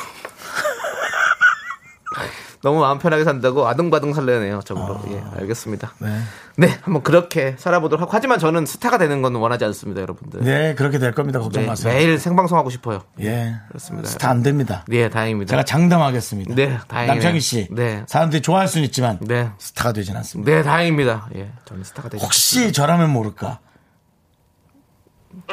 [2.63, 5.03] 너무 마음 편하게 산다고 아등바등 살래네요, 저거.
[5.11, 5.93] 예, 알겠습니다.
[5.99, 6.21] 네.
[6.57, 8.11] 네, 한번 그렇게 살아보도록 하고.
[8.15, 10.41] 하지만 저는 스타가 되는 건 원하지 않습니다, 여러분들.
[10.43, 11.39] 네, 그렇게 될 겁니다.
[11.39, 11.93] 걱정 네, 마세요.
[11.93, 13.03] 매일 생방송 하고 싶어요.
[13.21, 13.55] 예.
[13.69, 14.09] 그렇습니다.
[14.09, 14.85] 스타 안 됩니다.
[14.89, 15.51] 네, 다행입니다.
[15.51, 16.55] 제가 장담하겠습니다.
[16.55, 17.15] 네, 다행이네요.
[17.15, 17.69] 남창희 씨.
[17.71, 18.05] 네.
[18.07, 19.51] 사람들이 좋아할 수는 있지만 네.
[19.59, 20.51] 스타가 되진 않습니다.
[20.51, 21.29] 네, 다행입니다.
[21.37, 23.61] 예, 저는 스타가 되고 혹시 저라면 모를까?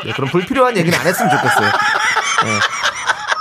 [0.05, 1.69] 네, 그럼 불필요한 얘기는 안 했으면 좋겠어요.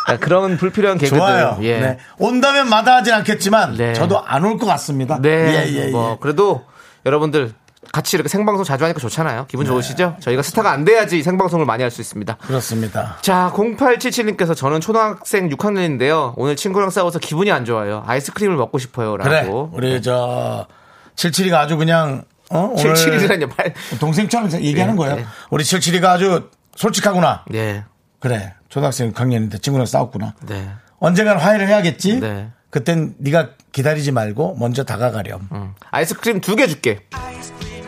[0.09, 0.13] 예.
[0.13, 1.19] 아, 그런 불필요한 개그들.
[1.19, 1.59] 좋아요.
[1.63, 1.79] 예.
[1.81, 1.99] 네.
[2.19, 3.93] 온다면 마다하진 않겠지만 네.
[3.95, 5.19] 저도 안 올 것 같습니다.
[5.21, 5.31] 네.
[5.31, 5.91] 예, 예, 예.
[5.91, 6.65] 뭐 그래도
[7.07, 7.53] 여러분들
[7.93, 9.47] 같이 이렇게 생방송 자주 하니까 좋잖아요.
[9.49, 10.17] 기분 좋으시죠?
[10.21, 12.37] 저희가 스타가 안 돼야지 생방송을 많이 할 수 있습니다.
[12.37, 13.19] 그렇습니다.
[13.23, 16.33] 자, 0877님께서 저는 초등학생 6학년인데요.
[16.37, 18.03] 오늘 친구랑 싸워서 기분이 안 좋아요.
[18.07, 19.17] 아이스크림을 먹고 싶어요.
[19.19, 19.43] 그래.
[19.43, 19.71] 라고.
[19.75, 20.67] 우리 저
[21.17, 22.73] 77이가 아주 그냥 어?
[22.73, 23.51] 오늘 77이라뇨.
[23.55, 23.75] 팔.
[24.01, 25.17] 동생처럼 얘기하는 네, 거예요.
[25.17, 25.25] 네.
[25.51, 27.45] 우리 77이가 아주 솔직하구나.
[27.51, 27.85] 네.
[28.21, 28.55] 그래.
[28.77, 30.33] 초등학생 6학년인데 친구랑 싸웠구나.
[30.47, 30.67] 네.
[30.99, 32.21] 언젠간 화해를 해야겠지.
[32.21, 32.49] 네.
[32.71, 35.47] 그땐 네가 기다리지 말고 먼저 다가가렴.
[35.53, 35.75] 음.
[35.91, 37.07] 아이스크림 두 개 줄게.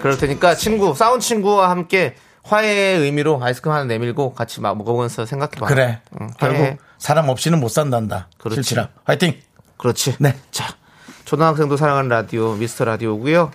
[0.02, 5.64] 그럴 테니까 친구, 싸운 친구와 함께 화해의 의미로 아이스크림 하나 내밀고 같이 막 먹으면서 생각해봐.
[5.68, 6.02] 그래.
[6.20, 6.76] 응, 결국.
[6.98, 8.28] 사람 없이는 못 산단다.
[8.36, 8.60] 그렇지.
[8.74, 8.88] 77아.
[9.04, 9.40] 화이팅.
[9.78, 10.16] 그렇지.
[10.18, 10.36] 네.
[10.50, 10.76] 자,
[11.24, 13.52] 초등학생도 사랑하는 라디오, 미스터 라디오고요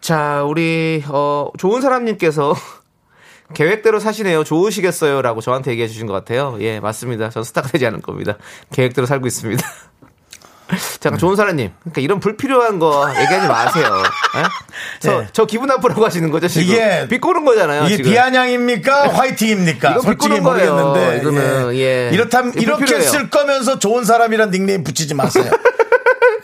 [0.00, 2.54] 자, 우리, 어, 좋은 사람님께서
[3.52, 4.42] 계획대로 사시네요.
[4.44, 5.20] 좋으시겠어요.
[5.22, 6.56] 라고 저한테 얘기해 주신 것 같아요.
[6.60, 7.28] 예, 맞습니다.
[7.30, 8.36] 전 스타가 되지 않을 겁니다.
[8.72, 9.62] 계획대로 살고 있습니다.
[10.98, 11.70] 자, 좋은 사람님.
[11.80, 14.02] 그러니까 이런 불필요한 거 얘기하지 마세요.
[14.38, 14.42] 예?
[14.98, 15.28] 저, 네.
[15.32, 16.72] 저 기분 나쁘라고 하시는 거죠, 지금?
[16.72, 17.84] 이게- 비꼬는 거잖아요.
[17.84, 18.10] 이게 지금.
[18.10, 19.08] 비아냥입니까?
[19.12, 19.90] 화이팅입니까?
[19.92, 20.74] 이거 솔직히 비꼬는 거예요.
[20.74, 21.18] 모르겠는데.
[21.20, 22.10] 이거는, 예.
[22.14, 23.10] 이렇다면 이거 이렇게 불필요해요.
[23.10, 25.44] 쓸 거면서 좋은 사람이란 닉네임 붙이지 마세요.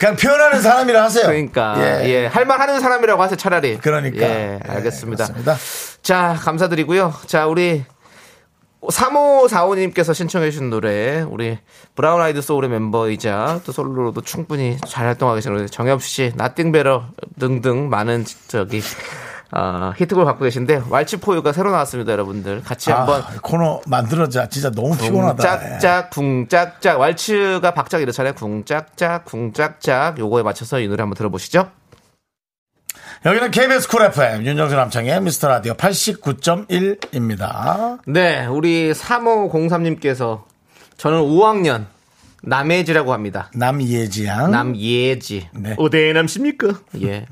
[0.01, 1.27] 그냥 표현하는 사람이라 하세요.
[1.27, 1.75] 그러니까
[2.09, 3.77] 예, 할 말 하는 사람이라고 하세요 차라리.
[3.77, 4.25] 그러니까.
[4.27, 5.25] 예, 예, 알겠습니다.
[5.25, 5.55] 그렇습니다.
[6.01, 7.13] 자, 감사드리고요.
[7.27, 7.83] 자, 우리
[8.81, 11.59] 3545님께서 신청해 주신 노래 우리
[11.93, 17.05] 브라운 아이드 소울의 멤버이자 또 솔로로도 충분히 잘 활동하고 계신 우리 정엽 씨, Nothing Better
[17.39, 18.81] 등등 많은 저기
[19.53, 22.63] 어, 히트곡을 갖고 계신데 Waltz For You가 새로 나왔습니다, 여러분들.
[22.63, 24.47] 같이 한번 아, 코너 만들어자.
[24.47, 25.53] 진짜 너무 피곤하다.
[25.53, 25.57] 예.
[25.57, 28.33] 쿵짝짝 쿵짝짝 왈츠가 박자가 이렇잖아요.
[28.33, 31.69] 쿵짝짝 쿵짝짝 요거에 맞춰서 이 노래 한번 들어보시죠.
[33.25, 37.99] 여기는 KBS Cool FM 윤정수 남창희의 미스터 라디오 89.1입니다.
[38.07, 40.43] 네, 우리 3503님께서
[40.97, 41.85] 저는 5학년
[42.43, 43.49] 남예지라고 합니다.
[43.53, 44.49] 남예지양.
[44.49, 45.49] 남예지.
[45.53, 45.75] 네.
[45.77, 46.69] 오대남십니까?
[47.03, 47.27] 예.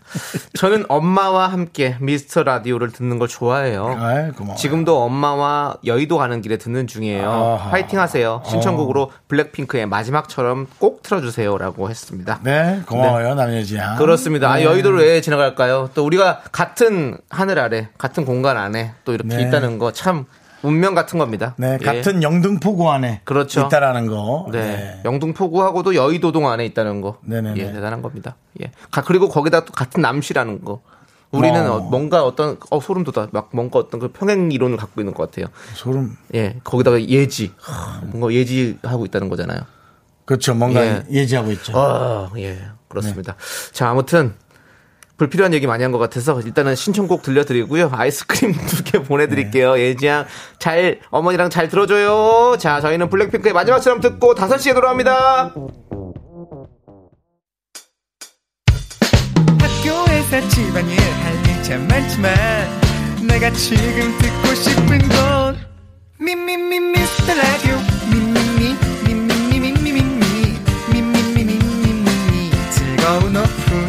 [0.54, 3.88] 저는 엄마와 함께 미스터 라디오를 듣는 걸 좋아해요.
[4.00, 4.56] 아이, 고마워요.
[4.58, 7.28] 지금도 엄마와 여의도 가는 길에 듣는 중이에요.
[7.30, 7.72] 아하.
[7.72, 8.44] 파이팅 하세요.
[8.46, 12.40] 신청곡으로 블랙핑크의 마지막처럼 꼭 틀어주세요 라고 했습니다.
[12.44, 13.98] 네, 고마워요, 남예지양.
[13.98, 14.52] 그렇습니다.
[14.52, 14.64] 아, 네.
[14.64, 15.90] 여의도를 왜 지나갈까요?
[15.96, 19.42] 또 우리가 같은 하늘 아래, 같은 공간 안에 또 이렇게 네.
[19.44, 20.26] 있다는 거 참
[20.62, 21.56] 운명 같은 겁니다.
[21.58, 21.86] 네, 예.
[21.86, 23.62] 같은 영등포구 안에 그렇죠.
[23.62, 24.48] 있다라는 거.
[24.52, 25.02] 네.
[25.06, 27.18] 영등포구하고도 여의도동 안에 있다는 거.
[27.24, 27.60] 네네네.
[27.60, 28.36] 예, 대단한 겁니다.
[28.62, 28.72] 예.
[28.92, 30.82] 가- 그리고 거기다 또 같은 남시라는 거.
[31.32, 31.76] 우리는 어.
[31.76, 33.28] 어, 뭔가 어떤 어 소름 돋아.
[33.32, 35.46] 막 뭔가 어떤 그 평행 이론을 갖고 있는 것 같아요.
[35.76, 36.18] 소름.
[36.34, 36.60] 예.
[36.64, 37.54] 거기다가 예지.
[37.60, 39.60] 하, 뭔가 예지하고 있다는 거잖아요.
[40.26, 40.56] 그렇죠.
[40.56, 41.04] 뭔가 예.
[41.12, 41.74] 예지하고 있죠.
[41.78, 42.60] 아, 예.
[42.88, 43.36] 그렇습니다.
[43.72, 44.34] 자, 아무튼
[45.20, 47.92] 불필요한 얘기 많이 한 것 같아서 일단은 신청곡 들려드리고요.
[47.94, 49.76] 아이스크림 두 개 보내드릴게요.
[49.76, 49.82] 네.
[49.90, 50.26] 예지양
[50.60, 52.58] 잘 어머니랑 잘 들어줘요.
[52.58, 55.54] 자, 저희는 블랙핑크의 마지막처럼 듣고 5시에 돌아옵니다.
[59.60, 62.34] 학교에서 집안일 할일참 많지만
[63.28, 65.58] 내가 지금 듣고 싶은 건
[66.20, 67.76] 미미미 미스터 라디오
[68.12, 70.60] 미미미 미미미 미미미
[70.92, 73.89] 미미미 미미미 즐거운 오후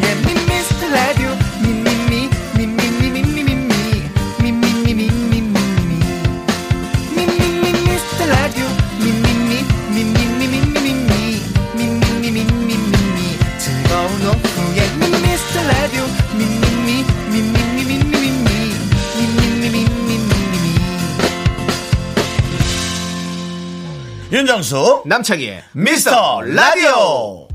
[24.31, 27.49] 윤정수 남창희의 미스터 라디오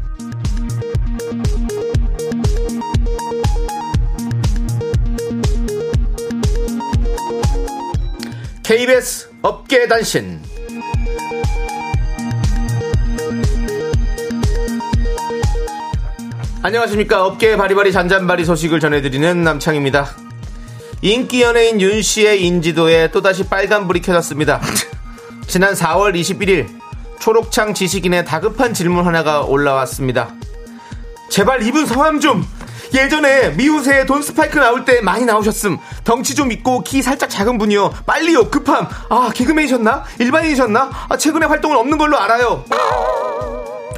[8.62, 10.42] KBS 업계 단신.
[16.62, 17.24] 안녕하십니까.
[17.24, 20.14] 업계 바리바리 잔잔바리 소식을 전해드리는 남창입니다.
[21.00, 24.60] 인기 연예인 윤 씨의 인지도에 또다시 빨간불이 켜졌습니다.
[25.46, 26.68] 지난 4월 21일
[27.18, 30.28] 초록창 지식인의 다급한 질문 하나가 올라왔습니다.
[31.30, 32.46] 제발 이분 성함 좀.
[32.94, 35.76] 예전에 미우새 돈 스파이크 나올 때 많이 나오셨음.
[36.04, 37.90] 덩치 좀 있고 키 살짝 작은 분이요.
[38.06, 38.48] 빨리요.
[38.50, 38.86] 급함.
[39.10, 40.04] 아 개그맨이셨나?
[40.20, 40.90] 일반인이셨나?
[41.08, 42.64] 아 최근에 활동은 없는 걸로 알아요.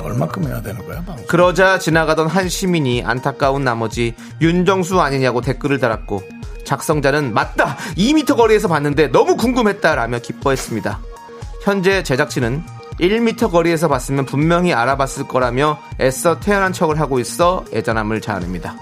[0.02, 6.22] 얼마큼 해야 되는 거야 방금 그러자 지나가던 한 시민이 안타까운 나머지 윤정수 아니냐고 댓글을 달았고
[6.64, 10.98] 작성자는 맞다 2미터 거리에서 봤는데 너무 궁금했다라며 기뻐했습니다.
[11.68, 12.64] 현재 제작진은
[12.98, 18.74] 1미터 거리에서 봤으면 분명히 알아봤을 거라며 애써 태연한 척을 하고 있어 애잔함을 자아냅니다.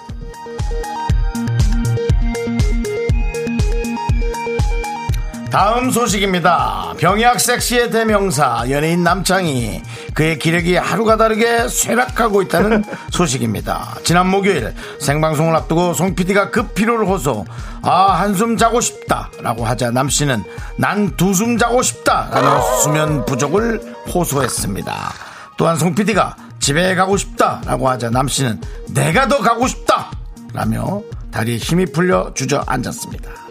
[5.57, 6.93] 다음 소식입니다.
[6.99, 9.81] 병약 섹시의 대명사 연예인 남창이
[10.13, 13.95] 그의 기력이 하루가 다르게 쇠락하고 있다는 소식입니다.
[14.05, 17.47] 지난 목요일 생방송을 앞두고 송 PD가 급 피로를 호소
[17.81, 20.45] 아 한숨 자고 싶다라고 하자 남 씨는
[20.77, 23.81] 난 두 숨 자고 싶다라며 수면 부족을
[24.13, 25.15] 호소했습니다.
[25.57, 31.01] 또한 송 PD가 집에 가고 싶다라고 하자 남 씨는 내가 더 가고 싶다라며
[31.31, 33.46] 다리에 힘이 풀려 주저앉았습니다.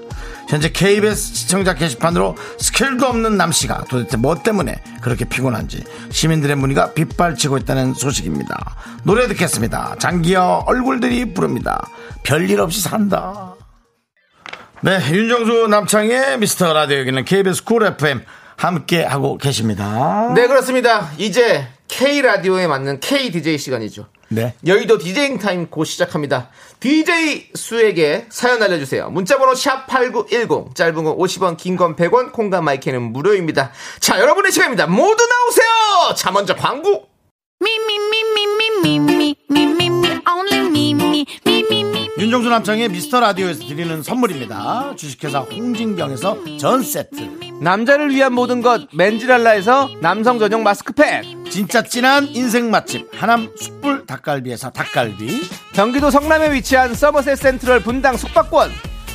[0.48, 7.58] 현재 KBS 시청자 게시판으로 스킬도 없는 남씨가 도대체 뭐 때문에 그렇게 피곤한지 시민들의 문의가 빗발치고
[7.58, 8.76] 있다는 소식입니다.
[9.04, 9.96] 노래 듣겠습니다.
[10.00, 11.88] 장기하와 얼굴들이 부릅니다.
[12.24, 13.56] 별일 없이 산다.
[14.82, 18.24] 네, 윤정수 남창희의 미스터 라디오 여기는 KBS Cool FM
[18.56, 20.32] 함께 하고 계십니다.
[20.36, 21.12] 네 그렇습니다.
[21.18, 24.08] 이제 K 라디오에 맞는 K DJ 시간이죠.
[24.36, 24.54] 네.
[24.66, 26.50] 여의도 디제잉 타임 곧 시작합니다.
[26.82, 29.10] DJ 수에게 사연 알려주세요.
[29.10, 33.72] 문자번호 샵8910, 짧은 건 50원, 긴 건 100원, 콩과 마이크는 무료입니다.
[34.00, 34.88] 자, 여러분의 시간입니다.
[34.88, 36.16] 모두 나오세요!
[36.16, 37.08] 자, 먼저 광고!
[42.18, 44.96] 윤정수 남창희의 미스터 라디오에서 드리는 선물입니다.
[44.96, 47.45] 주식회사 홍진경에서 전 세트.
[47.62, 51.24] 남자를 위한 모든 것 맨지랄라에서 남성 전용 마스크팩.
[51.50, 58.72] 진짜 진한 인생 맛집 하남 숯불 닭갈비에서 닭갈비 경기도 성남에 위치한 서머셋 센트럴 분당 숙박권.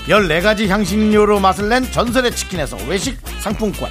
[0.09, 3.91] 14가지 향신료로 맛을 낸 전설의 치킨에서 외식 상품권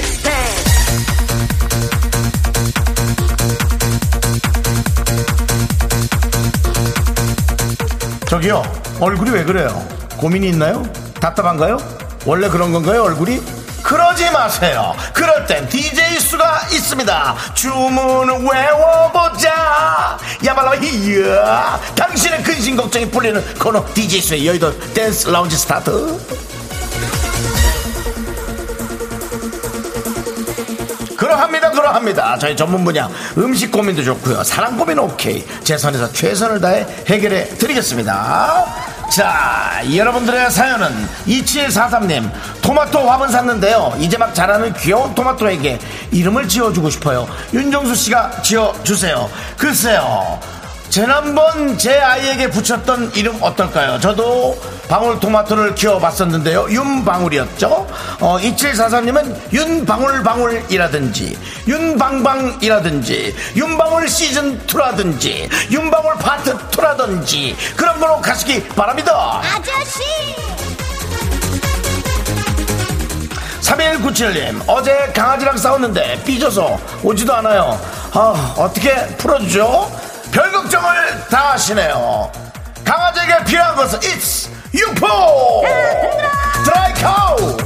[8.31, 8.63] 저기요
[9.01, 9.85] 얼굴이 왜 그래요?
[10.15, 10.83] 고민이 있나요?
[11.19, 11.77] 답답한가요?
[12.25, 13.41] 원래 그런 건가요 얼굴이?
[13.83, 14.95] 그러지 마세요.
[15.11, 17.35] 그럴 땐 DJ 수가 있습니다.
[17.55, 20.17] 주문을 외워보자.
[20.45, 25.91] 야말라 히야 당신의 근심 걱정이 풀리는 코너 DJ 수의 여의도 댄스 라운지 스타트
[31.31, 32.37] 그러합니다 그러합니다.
[32.37, 34.43] 저희 전문 분야 음식 고민도 좋고요.
[34.43, 35.45] 사랑 고민 오케이.
[35.63, 38.65] 제 선에서 최선을 다해 해결해 드리겠습니다.
[39.09, 40.89] 자 여러분들의 사연은
[41.27, 42.29] 2743님
[42.61, 43.95] 토마토 화분 샀는데요.
[43.99, 45.79] 이제 막 자라는 귀여운 토마토에게
[46.11, 47.27] 이름을 지어주고 싶어요.
[47.53, 49.29] 윤정수 씨가 지어주세요.
[49.57, 50.37] 글쎄요
[50.91, 53.97] 지난번 제 아이에게 붙였던 이름 어떨까요?
[54.01, 56.67] 저도 방울토마토를 키워봤었는데요.
[56.69, 57.87] 윤방울이었죠?
[58.19, 69.41] 어, 2743님은 윤방울방울이라든지, 윤방방이라든지, 윤방울 시즌2라든지, 윤방울 파트2라든지, 그런 거로 가시기 바랍니다.
[69.41, 70.01] 아저씨.
[73.61, 77.79] 3197님, 어제 강아지랑 싸웠는데 삐져서 오지도 않아요.
[78.11, 79.89] 아, 어떻게 풀어주죠?
[80.31, 82.31] 별 걱정을 다 하시네요.
[82.83, 85.63] 강아지에게 필요한 것은 it's 유포!
[86.63, 87.57] 드라이카우!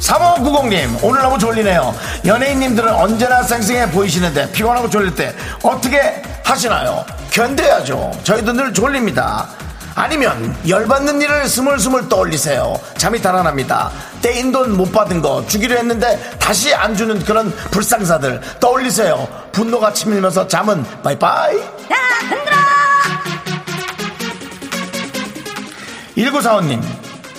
[0.00, 1.94] 3590님, 오늘 너무 졸리네요.
[2.26, 7.04] 연예인님들은 언제나 쌩쌩해 보이시는데 피곤하고 졸릴 때 어떻게 하시나요?
[7.30, 8.10] 견뎌야죠.
[8.24, 9.48] 저희도 늘 졸립니다.
[9.94, 12.78] 아니면 열받는 일을 스물스물 떠올리세요.
[12.96, 13.90] 잠이 달아납니다.
[14.22, 19.28] 떼인 돈 못 받은 거 주기로 했는데 다시 안 주는 그런 불상사들 떠올리세요.
[19.52, 21.56] 분노가 치밀면서 잠은 바이바이.
[26.16, 26.80] 1945님,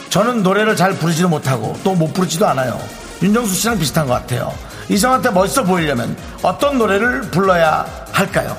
[0.10, 2.80] 저는 노래를 잘 부르지도 못하고 또 못 부르지도 않아요.
[3.22, 4.54] 윤정수 씨랑 비슷한 것 같아요.
[4.90, 8.56] 이성한테 멋있어 보이려면 어떤 노래를 불러야 할까요?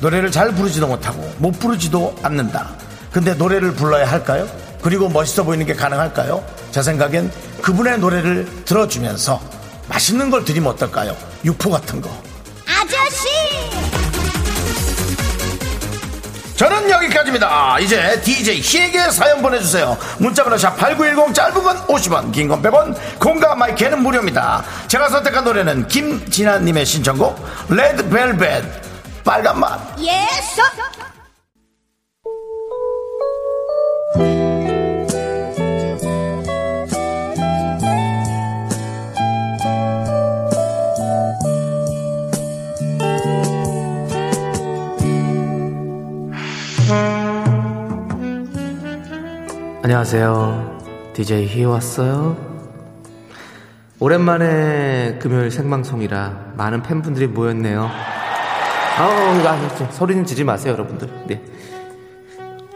[0.00, 2.66] 노래를 잘 부르지도 못하고 못 부르지도 않는다.
[3.12, 4.48] 근데 노래를 불러야 할까요?
[4.82, 6.44] 그리고 멋있어 보이는 게 가능할까요?
[6.70, 7.32] 제 생각엔
[7.62, 9.40] 그분의 노래를 들어주면서
[9.88, 11.16] 맛있는 걸 드리면 어떨까요?
[11.44, 12.10] 육포 같은 거.
[12.66, 13.26] 아저씨!
[16.56, 17.78] 저는 여기까지입니다.
[17.78, 19.96] 이제 DJ 희에게 사연 보내주세요.
[20.18, 24.64] 문자번호 샵8910 짧은 건 50원, 긴 건 100원, 공과 마이크는 무료입니다.
[24.88, 28.64] 제가 선택한 노래는 김진아님의 신청곡, 레드벨벳,
[29.24, 29.80] 빨간 맛.
[30.00, 30.60] 예스!
[49.88, 50.80] 안녕하세요.
[51.14, 52.36] DJ 희 왔어요.
[53.98, 57.88] 오랜만에 금요일 생방송이라 많은 팬분들이 모였네요.
[58.98, 61.08] 아우, 좀 소리는 지르지 마세요, 여러분들.
[61.26, 61.42] 네.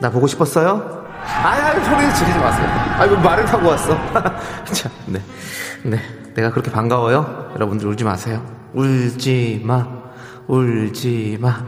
[0.00, 1.04] 나 보고 싶었어요?
[1.22, 2.66] 아니, 소리는 지르지 마세요.
[2.96, 3.94] 아이고, 말을 타고 왔어.
[4.72, 5.20] 자, 네.
[5.82, 5.98] 네.
[6.34, 7.50] 내가 그렇게 반가워요?
[7.54, 8.42] 여러분들 울지 마세요.
[8.72, 9.86] 울지 마.
[10.46, 11.62] 울지 마.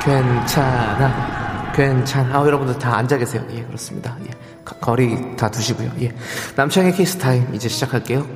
[0.00, 1.43] 괜찮아.
[1.74, 2.38] 괜찮아.
[2.40, 3.44] 아, 여러분들 다 앉아 계세요.
[3.50, 4.16] 예, 그렇습니다.
[4.26, 4.30] 예.
[4.64, 5.90] 거- 거리 다 두시고요.
[6.02, 6.12] 예.
[6.56, 8.26] 남창희의 키스 타임 이제 시작할게요.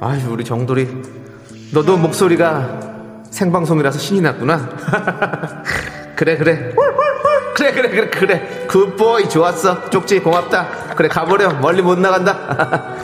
[0.00, 0.88] 아유, 우리 정돌이.
[1.72, 2.80] 너도 목소리가
[3.30, 4.58] 생방송이라서 신이 났구나.
[6.14, 6.72] 그래, 그래.
[7.56, 8.53] 그래, 그래, 그래, 그래.
[8.74, 9.88] good boy, 좋았어.
[9.88, 10.94] 쪽지, 고맙다.
[10.96, 11.52] 그래, 가버려.
[11.60, 12.34] 멀리 못 나간다.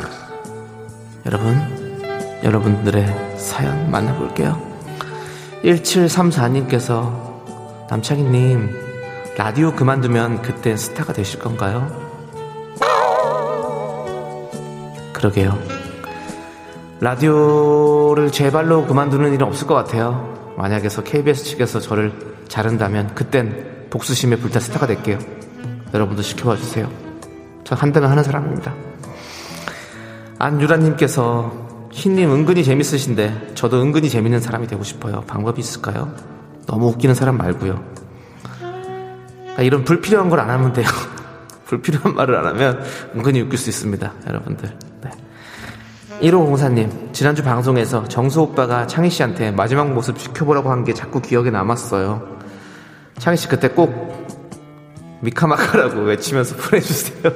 [1.27, 4.61] 여러분, 여러분들의 사연 만나볼게요.
[5.63, 8.69] 1734님께서 남창희님,
[9.39, 11.89] 라디오 그만두면 그땐 스타가 되실 건가요?
[15.13, 15.57] 그러게요.
[16.99, 20.53] 라디오를 제 발로 그만두는 일은 없을 것 같아요.
[20.57, 22.13] 만약에서 KBS 측에서 저를
[22.49, 25.19] 자른다면 그땐 복수심에 불탄 스타가 될게요.
[25.93, 26.89] 여러분도 지켜봐 주세요.
[27.65, 28.75] 저 한다면 하는 사람입니다.
[30.39, 35.23] 안유라님께서 흰님 은근히 재밌으신데 저도 은근히 재밌는 사람이 되고 싶어요.
[35.27, 36.15] 방법이 있을까요?
[36.67, 37.83] 너무 웃기는 사람 말고요.
[39.57, 40.87] 아, 이런 불필요한 걸 안 하면 돼요.
[41.67, 42.83] 불필요한 말을 안 하면
[43.15, 44.13] 은근히 웃길 수 있습니다.
[44.29, 44.77] 여러분들.
[45.03, 45.11] 네.
[46.23, 52.39] 1504님, 지난주 방송에서 정수 오빠가 창희 씨한테 마지막 모습 지켜보라고 한 게 자꾸 기억에 남았어요.
[53.19, 54.10] 창희 씨 그때 꼭
[55.21, 57.33] 미카마카라고 외치면서 보내주세요.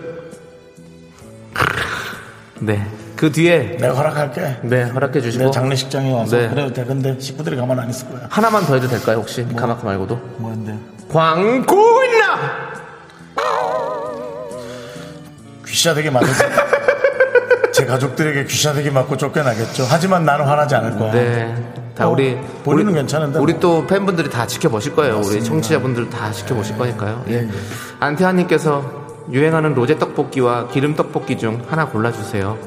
[2.61, 2.87] 네.
[3.16, 4.57] 그 뒤에, 내가 허락할게.
[4.62, 5.45] 네, 허락해 주시고.
[5.45, 6.49] 내 장례식장에 와서 네.
[6.49, 6.85] 그래도 돼.
[6.85, 8.26] 근데 식구들이 가만 안 있을 거야.
[8.30, 9.43] 하나만 더 해도 될까요, 혹시?
[9.43, 10.16] 미카마카 말고도?
[10.39, 10.78] 뭐인데?
[11.11, 12.74] 광고 있나?
[15.66, 16.45] 귀샤되게 맞아서
[17.72, 19.87] 제 가족들에게 귀샤되게 맞고 쫓겨나겠죠.
[19.89, 21.12] 하지만 나는 화나지 않을 거야.
[21.12, 21.74] 네.
[21.95, 23.61] 다 어, 우리 본인은 우리- 괜찮은데 우리 뭐.
[23.61, 25.14] 또 팬분들이 다 지켜보실 거예요.
[25.14, 25.47] 우리 맞습니다.
[25.47, 27.24] 청취자분들 다 지켜보실 거니까요.
[27.28, 27.32] 예.
[27.32, 27.49] 예, 예.
[28.01, 32.59] 안태환님께서 유행하는 로제 떡볶이와 기름 떡볶이 중 하나 골라주세요.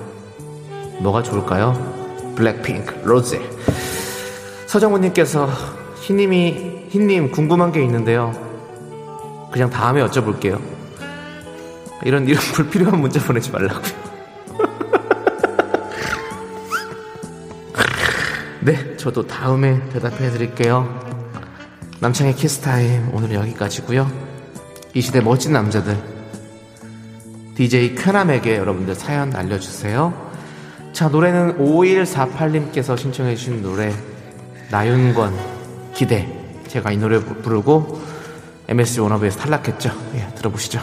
[0.99, 1.75] 뭐가 좋을까요?
[2.36, 3.41] 블랙핑크 로제.
[4.67, 5.49] 서정훈님께서
[6.01, 8.34] 흰님이 흰님 궁금한 게 있는데요.
[9.51, 10.59] 그냥 다음에 여쭤볼게요.
[12.05, 14.07] 이런 이런 불필요한 문자 보내지 말라고요.
[19.08, 20.86] 저도 다음에 대답해 드릴게요.
[22.01, 24.05] 남창희의 키스타임 오늘 여기까지고요.
[24.93, 25.97] 이 시대 멋진 남자들
[27.55, 30.14] DJ 쾌남에게 여러분들 사연 알려주세요.
[30.91, 33.93] 자 노래는 5148님께서 신청해 주신 노래
[34.72, 35.34] 나윤권
[35.93, 36.28] 기대
[36.68, 38.01] 제가 이 노래 부- 부르고
[38.68, 39.89] MSG 워너비에서 탈락했죠.
[40.16, 40.82] 예, 들어보시죠.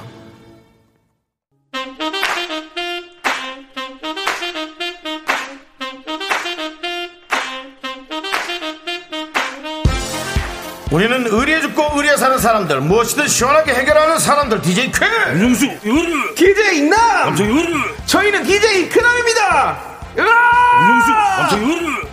[10.95, 15.07] 우리는 의리에 죽고 의리에 사는 사람들 무엇이든 시원하게 해결하는 사람들 DJ 쾌
[15.82, 17.26] 이거를 DJ 남!
[17.26, 17.66] 남창희
[18.07, 19.76] 저희는 DJ 그남입니다!
[20.16, 22.05] 윤정수 남창희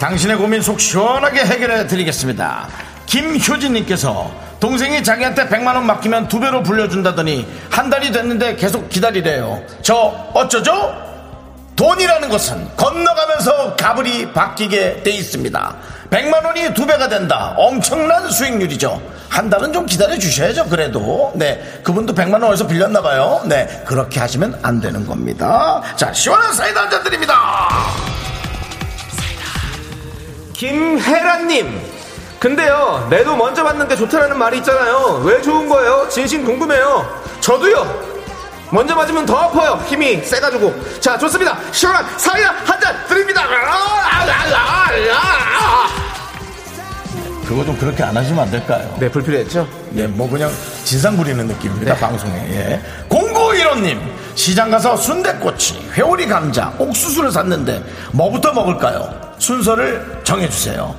[0.00, 2.66] 당신의 고민 속 시원하게 해결해 드리겠습니다.
[3.06, 9.62] 김효진님께서 동생이 자기한테 100만원 맡기면 두 배로 불려준다더니 한 달이 됐는데 계속 기다리래요.
[9.82, 9.94] 저
[10.34, 11.13] 어쩌죠?
[11.76, 15.76] 돈이라는 것은 건너가면서 가불이 바뀌게 돼 있습니다.
[16.10, 17.54] 100만 원이 두 배가 된다.
[17.56, 19.02] 엄청난 수익률이죠.
[19.28, 20.66] 한 달은 좀 기다려 주셔야죠.
[20.66, 21.32] 그래도.
[21.34, 21.80] 네.
[21.82, 23.42] 그분도 100만 원 어디서 빌렸나 봐요.
[23.46, 23.82] 네.
[23.84, 25.82] 그렇게 하시면 안 되는 겁니다.
[25.96, 27.34] 자, 시원한 사이다 한잔 드립니다.
[30.52, 31.94] 김혜란 님.
[32.38, 35.22] 근데요, 내도 먼저 받는 게 좋다라는 말이 있잖아요.
[35.24, 36.06] 왜 좋은 거예요?
[36.10, 37.22] 진심 궁금해요.
[37.40, 38.13] 저도요.
[38.70, 39.80] 먼저 맞으면 더 아파요.
[39.86, 41.00] 힘이 세가지고.
[41.00, 41.56] 자, 좋습니다.
[41.72, 43.42] 시원한 사이다 한 잔 드립니다.
[43.42, 45.88] 아, 아, 아, 아.
[47.46, 48.96] 그거 좀 그렇게 안 하시면 안 될까요?
[48.98, 49.68] 네, 불필요했죠?
[49.90, 50.50] 네, 뭐 그냥
[50.84, 51.94] 진상 부리는 느낌입니다.
[51.96, 52.34] 방송에.
[52.50, 52.82] 예.
[53.08, 54.00] 0915님
[54.34, 59.08] 시장 가서 순대꼬치, 회오리 감자, 옥수수를 샀는데 뭐부터 먹을까요?
[59.38, 60.94] 순서를 정해주세요.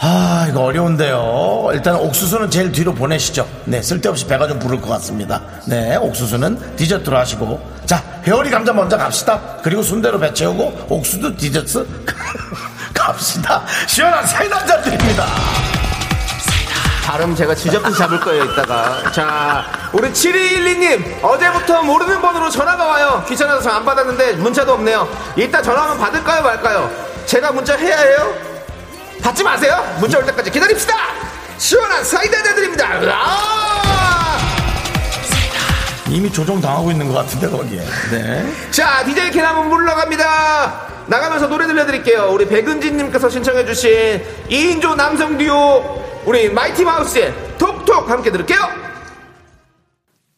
[0.00, 1.70] 아, 이거 어려운데요.
[1.72, 3.48] 일단 옥수수는 제일 뒤로 보내시죠.
[3.64, 5.40] 네, 쓸데없이 배가 좀 부를 것 같습니다.
[5.66, 7.60] 네, 옥수수는 디저트로 하시고.
[7.84, 9.40] 자, 회오리 감자 먼저 갑시다.
[9.62, 11.84] 그리고 순대로 배 채우고, 옥수수 디저트
[12.94, 13.64] 갑시다.
[13.88, 15.26] 시원한 사이다 한잔 드립니다.
[17.04, 19.10] 발음 제가 지저분 잡을 거예요, 이따가.
[19.10, 23.24] 자, 우리 7212님, 어제부터 모르는 번호로 전화가 와요.
[23.26, 25.08] 귀찮아서 전안 받았는데 문자도 없네요.
[25.36, 26.88] 이따 전화 하면 받을까요, 말까요?
[27.26, 28.47] 제가 문자 해야 해요?
[29.22, 29.84] 받지 마세요.
[30.00, 30.94] 문자 올 때까지 기다립시다.
[31.58, 32.86] 시원한 사이다 내드립니다.
[33.12, 34.38] 아!
[36.08, 37.84] 이미 조종당하고 있는 것 같은데, 거기에.
[38.10, 38.70] 네.
[38.70, 40.86] 자, DJ 캐나문 물러갑니다.
[41.06, 42.30] 나가면서 노래 들려드릴게요.
[42.32, 48.58] 우리 백은진님께서 신청해주신 2인조 남성 듀오, 우리 마이티 마우스의 톡톡 함께 들을게요.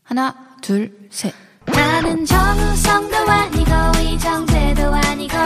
[0.04, 1.32] 하나, 둘, 셋.
[1.66, 5.36] 나는 정우성도 아니고 이정재도 아니고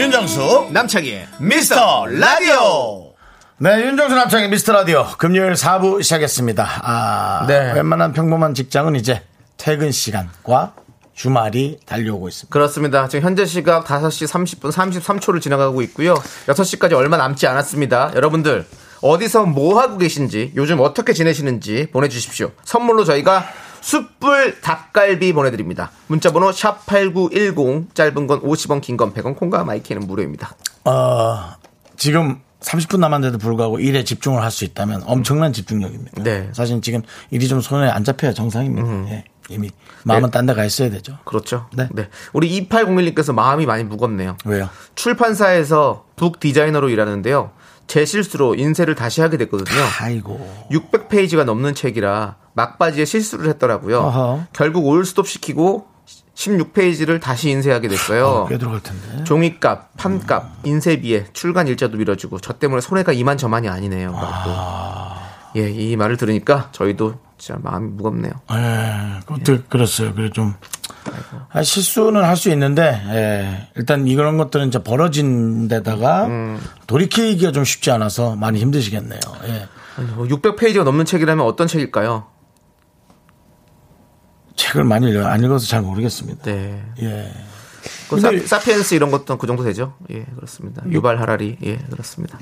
[0.00, 3.12] 윤정수, 남창희의 미스터 라디오.
[3.58, 5.06] 네, 윤정수 남창희의 미스터 라디오.
[5.18, 6.66] 금요일 4부 시작했습니다.
[6.82, 7.74] 아, 네.
[7.74, 9.20] 웬만한 평범한 직장은 이제
[9.58, 10.72] 퇴근 시간과
[11.14, 12.50] 주말이 달려오고 있습니다.
[12.50, 13.08] 그렇습니다.
[13.08, 16.14] 지금 현재 시각 5시 30분 33초를 지나가고 있고요.
[16.46, 18.12] 6시까지 얼마 남지 않았습니다.
[18.14, 18.64] 여러분들,
[19.02, 22.52] 어디서 뭐 하고 계신지, 요즘 어떻게 지내시는지 보내주십시오.
[22.64, 23.44] 선물로 저희가
[23.80, 25.90] 숯불 닭갈비 보내드립니다.
[26.06, 30.54] 문자번호 샵 8910, 짧은 건 50원, 긴 건 100원, 콩과 마이케이는 무료입니다.
[30.84, 31.54] 어,
[31.96, 36.22] 지금 30분 남았는데도 불구하고 일에 집중을 할 수 있다면 엄청난 집중력입니다.
[36.22, 36.50] 네.
[36.52, 39.10] 사실 지금 일이 좀 손에 안 잡혀야 정상입니다.
[39.12, 39.70] 예, 이미
[40.04, 41.18] 마음은 딴데 가 있어야 되죠.
[41.24, 41.68] 그렇죠.
[41.74, 41.88] 네.
[42.34, 44.36] 우리 2801님께서 마음이 많이 무겁네요.
[44.44, 44.68] 왜요?
[44.94, 47.52] 출판사에서 북 디자이너로 일하는데요.
[47.86, 49.80] 제 실수로 인쇄를 다시 하게 됐거든요.
[50.00, 50.66] 아이고.
[50.70, 53.98] 600페이지가 넘는 책이라 막바지에 실수를 했더라고요.
[54.00, 54.44] 어허.
[54.52, 55.86] 결국 올스톱 시키고
[56.34, 58.26] 16페이지를 다시 인쇄하게 됐어요.
[58.26, 59.24] 어, 꽤 들어갈 텐데.
[59.24, 64.12] 종이값, 판값, 인쇄비에 출간 일자도 미뤄지고 저 때문에 손해가 이만저만이 아니네요.
[64.12, 64.50] 라고.
[65.56, 68.32] 예, 이 말을 들으니까 저희도 진짜 마음이 무겁네요.
[68.52, 70.14] 예, 그것도 그렇어요.
[70.14, 70.54] 그래 좀
[71.52, 76.60] 아, 실수는 할 수 있는데 예, 일단 이런 것들은 이제 벌어진 데다가 음.
[76.86, 79.20] 돌이키기가 좀 쉽지 않아서 많이 힘드시겠네요.
[79.48, 79.68] 예.
[79.98, 82.26] 600페이지가 뭐 넘는 책이라면 어떤 책일까요?
[84.56, 86.42] 책을 많이 읽어, 안 읽어서 잘 모르겠습니다.
[86.44, 86.82] 네.
[87.02, 87.32] 예.
[88.08, 89.94] 그 사, 피엔스 이런 것도 그 정도 되죠?
[90.10, 90.82] 예, 그렇습니다.
[90.90, 92.38] 유발 하라리, 예, 그렇습니다.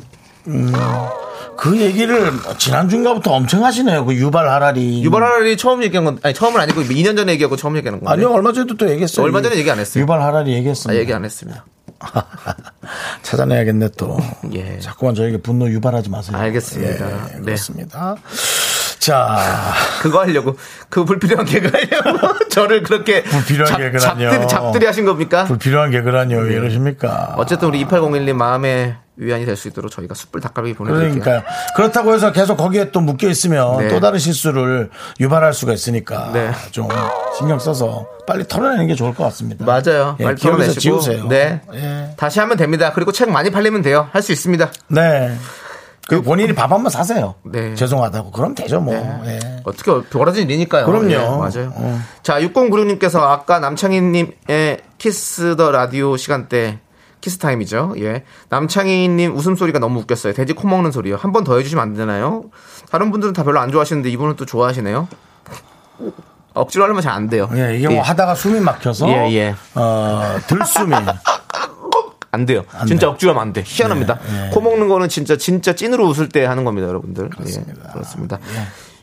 [1.56, 4.04] 그 얘기를 지난주인가부터 엄청 하시네요.
[4.04, 5.02] 그 유발 하라리.
[5.04, 8.12] 유발 하라리 처음 얘기한 건, 아니, 처음은 아니고 2년 전에 얘기하고 처음 얘기하는 건데.
[8.12, 9.24] 아니요, 얼마 전에도 또 얘기했어요.
[9.26, 10.02] 얼마 전에 얘기 안 했어요.
[10.02, 10.98] 유발 하라리 아, 얘기했습니다.
[10.98, 11.64] 얘기 안 했습니다.
[13.22, 14.16] 찾아내야겠네 또.
[14.54, 14.78] 예.
[14.78, 16.36] 자꾸만 저에게 분노 유발하지 마세요.
[16.38, 17.32] 알겠습니다.
[17.32, 17.40] 예, 네.
[17.40, 18.16] 그렇습니다.
[18.98, 19.38] 자,
[20.02, 20.56] 그거 하려고,
[20.88, 23.22] 그 불필요한 개그 하려고, 저를 그렇게.
[23.22, 24.30] 불필요한 잡- 개그라뇨.
[24.30, 25.44] 잡들이, 잡들이 하신 겁니까?
[25.44, 26.38] 불필요한 개그라니요.
[26.38, 27.34] 왜 이러십니까?
[27.36, 31.20] 어쨌든 우리 2801님 마음에 위안이 될 수 있도록 저희가 숯불 닭갈비 보내드릴게요.
[31.22, 31.42] 그러니까요.
[31.74, 33.88] 그렇다고 해서 계속 거기에 또 묶여 있으면 네.
[33.88, 36.52] 또 다른 실수를 유발할 수가 있으니까 네.
[36.70, 36.86] 좀
[37.36, 39.64] 신경 써서 빨리 털어내는 게 좋을 것 같습니다.
[39.64, 40.16] 맞아요.
[40.20, 40.80] 예, 빨리 털어내시고.
[40.80, 41.26] 지우세요.
[41.28, 41.60] 네.
[41.74, 42.10] 예.
[42.16, 42.92] 다시 하면 됩니다.
[42.94, 44.08] 그리고 책 많이 팔리면 돼요.
[44.12, 44.70] 할 수 있습니다.
[44.88, 45.36] 네.
[46.08, 47.34] 그 본인이 밥 한번 사세요.
[47.42, 47.74] 네.
[47.74, 48.30] 죄송하다고.
[48.30, 48.94] 그럼 되죠, 뭐.
[48.94, 49.38] 네.
[49.42, 49.60] 예.
[49.64, 50.86] 어떻게 벌어진 일이니까요.
[50.86, 51.10] 그럼요.
[51.10, 51.72] 예, 맞아요.
[51.76, 52.00] 어.
[52.22, 56.78] 자, 6096님께서 아까 남창희님의 Kiss the Radio 시간 때
[57.20, 57.94] 키스타임이죠.
[57.98, 58.24] 예.
[58.48, 60.32] 남창희님 웃음소리가 너무 웃겼어요.
[60.32, 61.16] 돼지 코 먹는 소리요.
[61.16, 62.44] 한 번 더 해주시면 안 되나요?
[62.90, 65.08] 다른 분들은 다 별로 안 좋아하시는데 이분은 또 좋아하시네요.
[66.54, 67.48] 억지로 하려면 잘 안 돼요.
[67.54, 69.54] 예, 이게 뭐 하다가 숨이 막혀서 예, 예.
[69.74, 70.94] 어, 들숨이
[72.30, 72.64] 안 돼요.
[72.86, 73.62] 진짜 억지로 하면 안 돼.
[73.64, 74.18] 희한합니다.
[74.52, 77.30] 코 먹는 거는 진짜 진짜 찐으로 웃을 때 하는 겁니다, 여러분들.
[77.30, 77.72] 그렇습니다.
[77.88, 78.38] 예, 그렇습니다.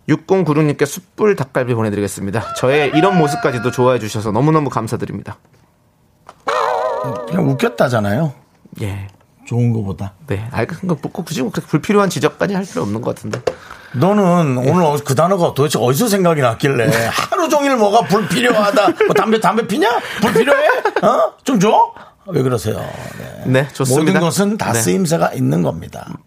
[0.09, 2.53] 6096님께 숯불 닭갈비 보내드리겠습니다.
[2.55, 5.37] 저의 이런 모습까지도 좋아해 주셔서 너무너무 감사드립니다.
[7.27, 8.33] 그냥 웃겼다잖아요.
[8.81, 9.07] 예.
[9.47, 10.13] 좋은 거보다.
[10.27, 10.47] 네.
[10.51, 13.41] 아, 그, 그, 굳이 뭐 그렇게 불필요한 지적까지 할 필요 없는 것 같은데.
[13.93, 16.89] 너는 오늘 어- 그 단어가 도대체 어디서 생각이 났길래
[17.29, 18.87] 하루 종일 뭐가 불필요하다.
[19.05, 19.87] 뭐 담배 담배 피냐?
[20.21, 20.67] 불필요해?
[21.03, 21.33] 어?
[21.43, 21.93] 좀 줘?
[22.27, 22.77] 왜 그러세요?
[23.19, 23.43] 네.
[23.45, 24.11] 네, 좋습니다.
[24.11, 24.81] 모든 것은 다 네.
[24.81, 26.17] 쓰임새가 있는 겁니다.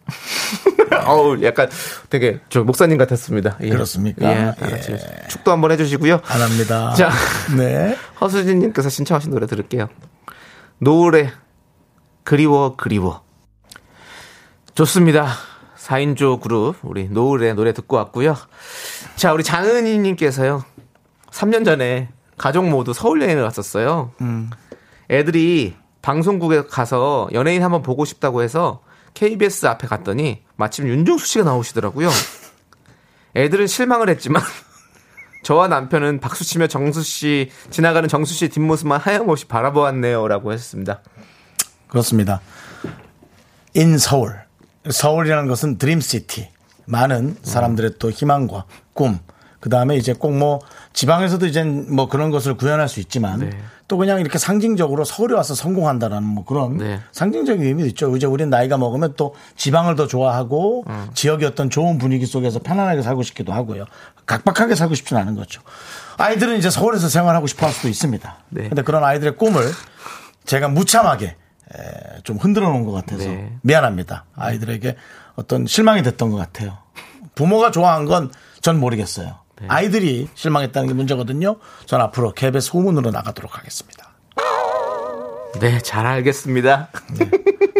[1.06, 1.68] 어우, 약간
[2.08, 3.58] 되게 저 목사님 같았습니다.
[3.62, 3.70] 예.
[3.70, 4.30] 그렇습니까?
[4.30, 4.54] 예.
[4.58, 4.96] 다 같이
[5.28, 6.20] 축도 한번 해주시고요.
[6.24, 6.94] 안 합니다.
[6.94, 7.10] 자.
[7.56, 7.96] 네.
[8.20, 9.88] 허수진님께서 신청하신 노래 들을게요.
[10.78, 11.30] 노을의
[12.24, 13.22] 그리워 그리워.
[14.74, 15.28] 좋습니다.
[15.76, 18.36] 4인조 그룹 우리 노을의 노래 듣고 왔고요.
[19.16, 20.64] 자 우리 장은희 님께서요.
[21.30, 24.12] 3년 전에 가족 모두 서울 여행을 갔었어요.
[25.10, 25.74] 애들이
[26.08, 28.80] 방송국에 가서 연예인 한번 보고 싶다고 해서
[29.12, 32.08] KBS 앞에 갔더니 마침 윤종수 씨가 나오시더라고요.
[33.36, 34.42] 애들은 실망을 했지만
[35.44, 41.02] 저와 남편은 박수치며 정수 씨 지나가는 정수 씨 뒷모습만 하염없이 바라보았네요라고 했습니다.
[41.88, 42.40] 그렇습니다.
[43.74, 44.34] 인 서울.
[44.88, 46.48] 서울이라는 것은 드림시티.
[46.86, 49.18] 많은 사람들의 또 희망과 꿈.
[49.60, 50.60] 그 다음에 이제 꼭 뭐
[50.92, 53.50] 지방에서도 이제 뭐 그런 것을 구현할 수 있지만 네.
[53.88, 57.00] 또 그냥 이렇게 상징적으로 서울에 와서 성공한다라는 뭐 그런 네.
[57.12, 58.14] 상징적인 의미도 있죠.
[58.16, 61.08] 이제 우리는 나이가 먹으면 또 지방을 더 좋아하고 음.
[61.14, 63.86] 지역의 어떤 좋은 분위기 속에서 편안하게 살고 싶기도 하고요.
[64.26, 65.62] 각박하게 살고 싶지는 않은 거죠.
[66.18, 68.36] 아이들은 이제 서울에서 생활하고 싶어 할 수도 있습니다.
[68.50, 68.68] 네.
[68.68, 69.62] 근데 그런 아이들의 꿈을
[70.44, 73.56] 제가 무참하게 에, 좀 흔들어 놓은 것 같아서 네.
[73.62, 74.24] 미안합니다.
[74.36, 74.96] 아이들에게
[75.36, 76.78] 어떤 실망이 됐던 것 같아요.
[77.34, 78.30] 부모가 좋아한 건
[78.60, 79.36] 전 모르겠어요.
[79.60, 79.66] 네.
[79.68, 81.56] 아이들이 실망했다는 게 문제거든요.
[81.86, 84.08] 전 앞으로 KBS 후문으로 나가도록 하겠습니다.
[85.60, 86.88] 네, 잘 알겠습니다.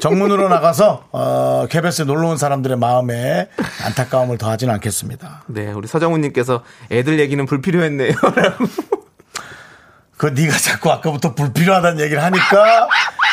[0.01, 3.49] 정문으로 나가서 어, KBS에 놀러 온 사람들의 마음에
[3.85, 5.45] 안타까움을 더하지는 않겠습니다.
[5.49, 8.65] 네, 우리 서정훈님께서 애들 얘기는 불필요했네요라고.
[10.19, 12.89] 그 네가 자꾸 아까부터 불필요하다는 얘기를 하니까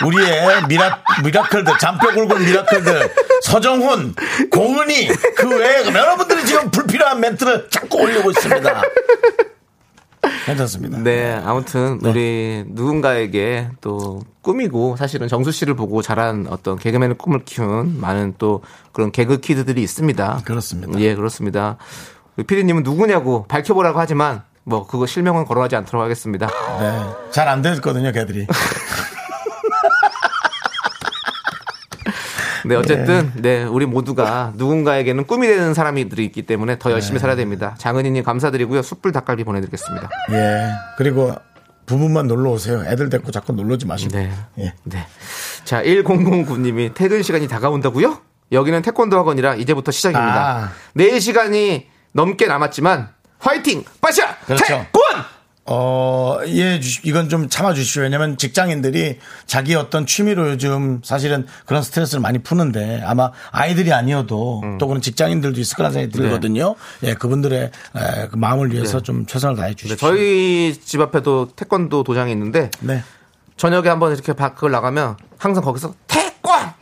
[0.05, 4.13] 우리의 미라 미라클들 잔뼈골골 미라클들 서정훈
[4.51, 8.81] 고은이 그 외에 여러분들이 지금 불필요한 멘트를 자꾸 올리고 있습니다.
[10.45, 10.99] 괜찮습니다.
[10.99, 17.99] 네, 아무튼 우리 누군가에게 또 꿈이고 사실은 정수 씨를 보고 자란 어떤 개그맨의 꿈을 키운
[17.99, 18.61] 많은 또
[18.91, 20.41] 그런 개그 키드들이 있습니다.
[20.45, 20.99] 그렇습니다.
[20.99, 21.77] 예, 그렇습니다.
[22.37, 26.47] 우리 피디님은 누구냐고 밝혀보라고 하지만 뭐 그거 실명은 거론하지 않도록 하겠습니다.
[26.79, 27.31] 네.
[27.31, 28.47] 잘 안 됐거든요, 걔들이.
[32.65, 36.95] 네, 어쨌든 네 우리 모두가 누군가에게는 꿈이 되는 사람들이 있기 때문에 더 네.
[36.95, 37.75] 열심히 살아야 됩니다.
[37.77, 38.81] 장은희 님 감사드리고요.
[38.81, 40.09] 숯불 닭갈비 보내 드리겠습니다.
[40.31, 40.69] 예.
[40.97, 41.35] 그리고
[41.85, 42.83] 부부만 놀러 오세요.
[42.87, 44.17] 애들 데리고 자꾸 놀러 오지 마시고.
[44.17, 44.31] 네.
[44.57, 44.73] 예.
[44.83, 45.05] 네.
[45.63, 48.17] 자, 1009 님이 퇴근 시간이 다가온다고요?
[48.51, 50.57] 여기는 태권도 학원이라 이제부터 시작입니다.
[50.57, 50.71] 아.
[50.95, 53.09] 내일 시간이 넘게 남았지만
[53.45, 53.83] 화이팅!
[54.01, 54.35] 빠샤!
[54.45, 54.63] 그렇죠.
[54.65, 55.01] 태권!
[55.67, 58.03] 어, 예, 주- 이건 좀 참아주시오.
[58.03, 64.87] 왜냐면 직장인들이 자기 어떤 취미로 요즘 사실은 그런 스트레스를 많이 푸는데 아마 아이들이 아니어도 또
[64.87, 66.75] 그런 직장인들도 있을 거라는 생각이 들거든요.
[67.03, 70.07] 예, 그분들의 에, 그 마음을 위해서 좀 최선을 다해 네, 주십시오.
[70.09, 73.03] 저희 집 앞에도 태권도 도장이 있는데 네.
[73.57, 76.73] 저녁에 한번 이렇게 밖을 나가면 항상 거기서 태권!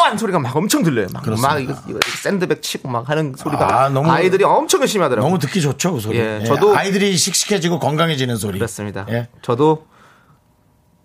[0.00, 0.18] 태권!
[0.18, 1.06] 소리가 막 엄청 들려요.
[1.12, 1.54] 막, 그렇습니다.
[1.54, 5.28] 막 이거, 이거 샌드백 치고 막 하는 소리가 아, 너무- 아이들이 엄청 열심히 하더라고요.
[5.28, 6.18] 너무 듣기 좋죠, 그 소리.
[6.18, 8.58] 예, 예, 저도- 아이들이 씩씩해지고 건강해지는 소리.
[8.58, 9.06] 그렇습니다.
[9.10, 9.28] 예.
[9.42, 9.86] 저도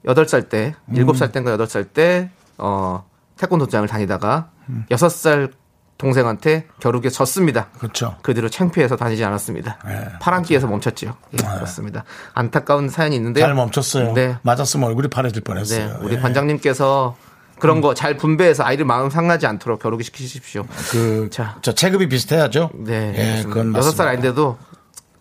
[0.06, 0.96] 8살 때, 음.
[0.96, 3.06] 7살 때인가 8살 때, 어,
[3.38, 4.86] 태권도장을 다니다가 음.
[4.90, 5.52] 6살
[5.98, 7.70] 동생한테 겨루게 졌습니다.
[7.80, 8.18] 그렇죠.
[8.22, 9.78] 그 뒤로 창피해서 다니지 않았습니다.
[9.88, 11.16] 예, 파란기에서 멈췄지요.
[11.34, 12.04] 예, 그렇습니다.
[12.34, 13.46] 안타까운 사연이 있는데요.
[13.46, 14.14] 잘 멈췄어요.
[14.14, 14.36] 네.
[14.42, 15.44] 맞았으면 얼굴이 파래질 네.
[15.46, 16.00] 뻔했어요.
[16.02, 16.20] 우리 예.
[16.20, 17.16] 관장님께서
[17.60, 20.66] 그런 거 잘 분배해서 아이들 마음 상하지 않도록 겨루기 시키십시오.
[20.92, 21.58] 그, 자.
[21.62, 22.72] 저 체급이 비슷해야죠.
[22.74, 23.14] 네.
[23.40, 24.10] 예, 그건 여섯 살 맞습니다.
[24.10, 24.58] 아닌데도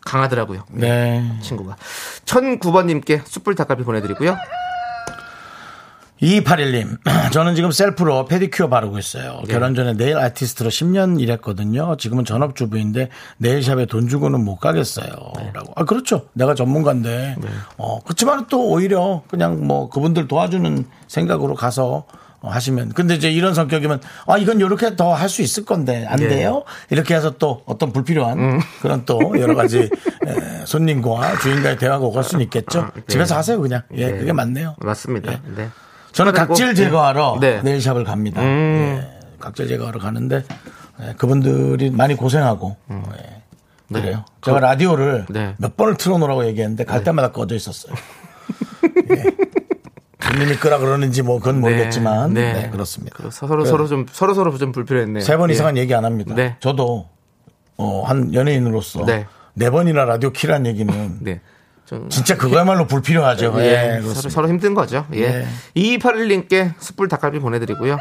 [0.05, 0.65] 강하더라고요.
[0.71, 1.39] 네.
[1.43, 1.77] 친구가.
[2.27, 4.37] 1009번님께 숯불 닭갈비 보내드리고요.
[6.23, 6.99] 2281님,
[7.33, 9.41] 저는 지금 셀프로 페디큐어 바르고 있어요.
[9.47, 9.53] 네.
[9.53, 11.97] 결혼 전에 네일 아티스트로 10년 일했거든요.
[11.99, 13.09] 지금은 전업주부인데
[13.39, 15.09] 네일샵에 돈 주고는 못 가겠어요.
[15.37, 15.51] 네.
[15.53, 15.73] 라고.
[15.77, 16.27] 아, 그렇죠.
[16.33, 17.37] 내가 전문가인데.
[17.79, 22.91] 어, 그렇지만 또 오히려 그냥 뭐 그분들 도와주는 생각으로 가서 어, 하시면.
[22.91, 26.29] 근데 이제 이런 성격이면 아, 이건 이렇게 더 할 수 있을 건데 안 예.
[26.29, 26.65] 돼요?
[26.91, 32.45] 이렇게 해서 또 어떤 불필요한 그런 또 여러 가지 에, 손님과 주인과의 대화가 오갈 수는
[32.45, 32.91] 있겠죠.
[32.95, 33.03] 네.
[33.09, 33.83] 집에서 하세요, 그냥.
[33.95, 34.19] 예, 네.
[34.19, 34.77] 그게 맞네요.
[34.79, 35.33] 맞습니다.
[35.33, 35.41] 예.
[35.57, 35.69] 네.
[36.13, 36.33] 저는.
[36.33, 37.61] 각질 제거하러 네.
[37.63, 38.41] 네일샵을 갑니다.
[38.43, 39.01] 음.
[39.03, 40.45] 예, 각질 제거하러 가는데
[41.03, 42.95] 예, 그분들이 많이 고생하고 예,
[43.89, 44.01] 네.
[44.01, 44.25] 그래요.
[44.43, 45.55] 제가 라디오를 네.
[45.59, 47.95] 몇 번을 틀어놓으라고 얘기했는데 갈 때마다 꺼져 있었어요.
[49.11, 49.25] 예.
[50.35, 53.17] 손님이 끄라 그러는지 뭐 그건 모르겠지만 네, 그렇습니다.
[53.17, 55.23] 그래서 서로 서로 좀 서로 서로 좀 불편했네요.
[55.23, 55.55] 세번 예.
[55.55, 56.35] 이상은 얘기 안 합니다.
[56.35, 56.57] 네.
[56.61, 57.09] 저도
[57.77, 59.27] 어, 한 연예인으로서 네.
[59.55, 59.71] 네.
[59.71, 61.41] 번이나 라디오 키란 얘기는 네.
[61.87, 63.55] 좀 진짜 그거야말로 불필요하죠.
[63.59, 64.29] 예, 예, 서로, 그렇습니다.
[64.31, 65.07] 서로 힘든 거죠.
[65.13, 65.29] 예.
[65.29, 65.47] 네.
[65.77, 67.99] 2281님께 숯불 닭갈비 보내드리고요.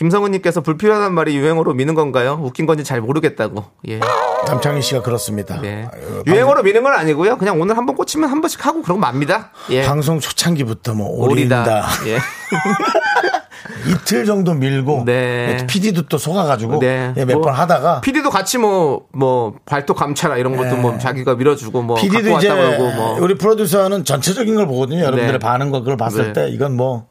[0.00, 2.40] 김성훈님께서 불필요한 말이 유행어로 미는 건가요?
[2.42, 3.64] 웃긴 건지 잘 모르겠다고.
[3.88, 4.00] 예.
[4.46, 5.60] 남창희 씨가 그렇습니다.
[5.60, 5.84] 네.
[5.92, 7.36] 어, 유행어로 미는 건 아니고요.
[7.36, 9.50] 그냥 오늘 한 번 꽂히면 한 번씩 하고 그런 거 맙니다.
[9.68, 9.82] 예.
[9.82, 11.60] 방송 초창기부터 뭐 오리다.
[11.60, 11.86] 오린다.
[12.06, 12.18] 예.
[13.90, 15.66] 이틀 정도 밀고 네.
[15.68, 17.12] PD도 또 속아가지고 네.
[17.16, 21.96] 몇번 뭐, 하다가 PD도 같이 뭐, 뭐, 발톱 감차라 이런 것도 뭐 자기가 밀어주고 뭐.
[21.96, 23.18] PD도 이제 왔다 그러고 뭐.
[23.20, 25.00] 우리 프로듀서는 전체적인 걸 보거든요.
[25.00, 25.38] 여러분들의 네.
[25.38, 26.32] 반응과 그걸 봤을 네.
[26.32, 27.06] 때 이건 뭐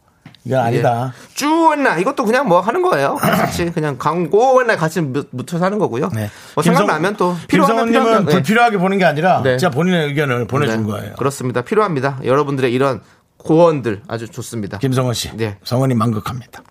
[0.45, 1.13] 이건 아니다.
[1.35, 3.15] 쭈원나 이것도 그냥 뭐 하는 거예요.
[3.15, 6.09] 같이 그냥 광고원나 같이 묻- 묻혀서 하는 거고요.
[6.13, 6.29] 네.
[6.55, 8.31] 뭐 생각나면 또 필요하면 네.
[8.33, 9.57] 불필요하게 보는 게 아니라 네.
[9.57, 10.91] 진짜 본인의 의견을 보내준 네.
[10.91, 11.15] 거예요.
[11.15, 11.61] 그렇습니다.
[11.61, 12.19] 필요합니다.
[12.23, 13.01] 여러분들의 이런
[13.37, 14.77] 고언들 아주 좋습니다.
[14.79, 15.57] 김성원 씨, 네.
[15.63, 16.61] 성원이 만극합니다.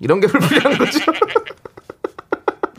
[0.00, 1.00] 이런 게 불필요한 거죠.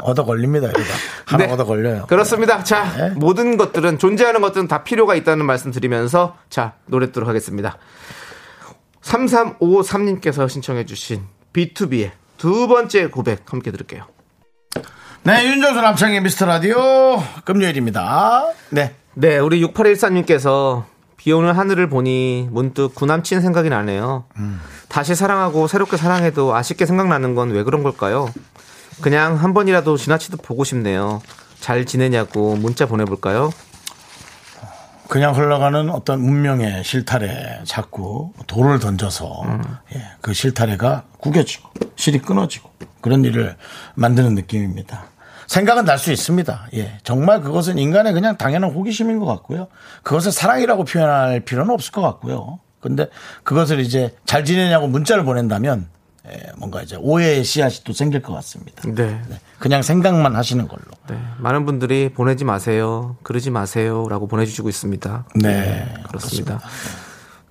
[0.01, 0.68] 얻어 걸립니다.
[0.68, 0.84] 이러다
[1.26, 1.51] 하나 네.
[1.53, 2.05] 얻어 걸려요.
[2.07, 2.64] 그렇습니다.
[2.64, 3.10] 자, 네.
[3.16, 7.78] 모든 것들은 존재하는 것들은 다 필요가 있다는 말씀 드리면서 자, 노래 듣도록 하겠습니다.
[9.02, 11.24] 3353님께서 신청해 주신
[11.54, 14.06] B2B의 두 번째 고백 함께 들을게요.
[15.24, 16.78] 네, 윤정수 남창의 미스터 라디오
[17.43, 18.45] 금요일입니다.
[18.70, 20.84] 네, 네, 우리 6814님께서
[21.18, 24.26] 비 오는 하늘을 보니 문득 구남친 생각이 나네요.
[24.88, 28.32] 다시 사랑하고 새롭게 사랑해도 아쉽게 생각나는 건 왜 그런 걸까요?
[29.02, 31.22] 그냥 한 번이라도 지나치듯 보고 싶네요.
[31.60, 33.52] 잘 지내냐고 문자 보내볼까요?
[35.10, 39.43] 그냥 흘러가는 어떤 운명의 실타래 자꾸 돌을 던져서
[39.95, 42.70] 예, 그 실타래가 구겨지고 실이 끊어지고
[43.01, 43.57] 그런 일을
[43.95, 45.05] 만드는 느낌입니다.
[45.47, 46.68] 생각은 날 수 있습니다.
[46.76, 49.68] 예, 정말 그것은 인간의 그냥 당연한 호기심인 것 같고요.
[50.03, 52.60] 그것을 사랑이라고 표현할 필요는 없을 것 같고요.
[52.80, 53.07] 근데
[53.43, 55.99] 그것을 이제 잘 지내냐고 문자를 보낸다면 예,
[56.57, 58.84] 뭔가 이제 오해의 씨앗이 또 생길 것 같습니다.
[58.84, 59.22] 네.
[59.28, 60.84] 네, 그냥 생각만 하시는 걸로.
[61.09, 61.17] 네.
[61.39, 63.15] 많은 분들이 보내지 마세요.
[63.24, 64.07] 그러지 마세요.
[64.09, 65.26] 라고 보내주시고 있습니다.
[65.36, 66.59] 네, 그렇습니다.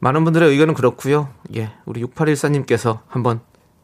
[0.00, 1.28] 많은 분들의 의견은 그렇고요.
[1.56, 1.72] 예.
[1.84, 3.40] 우리 6814님께서 한번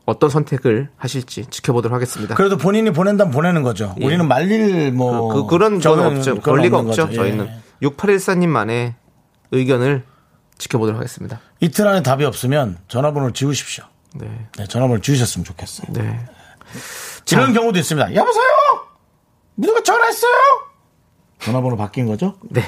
[0.07, 2.35] 어떤 선택을 하실지 지켜보도록 하겠습니다.
[2.35, 3.95] 그래도 본인이 보낸다면 보내는 거죠.
[4.01, 4.05] 예.
[4.05, 6.41] 우리는 말릴 뭐 그, 그, 런 저는 건 없죠.
[6.41, 7.07] 권리가 없죠.
[7.07, 7.15] 거죠.
[7.15, 7.87] 저희는 예.
[7.87, 8.95] 6814님만의
[9.51, 10.05] 의견을
[10.59, 11.41] 지켜보도록 하겠습니다.
[11.61, 13.85] 이틀 안에 답이 없으면 전화번호를 지우십시오.
[14.15, 14.49] 네.
[14.57, 15.89] 네, 전화번호를 지우셨으면 좋겠어요.
[15.93, 16.25] 네.
[17.31, 18.15] 이런 경우도 있습니다.
[18.15, 18.45] 여보세요?
[19.57, 20.33] 누가 전화했어요?
[21.41, 22.37] 전화번호 바뀐 거죠?
[22.51, 22.63] 네.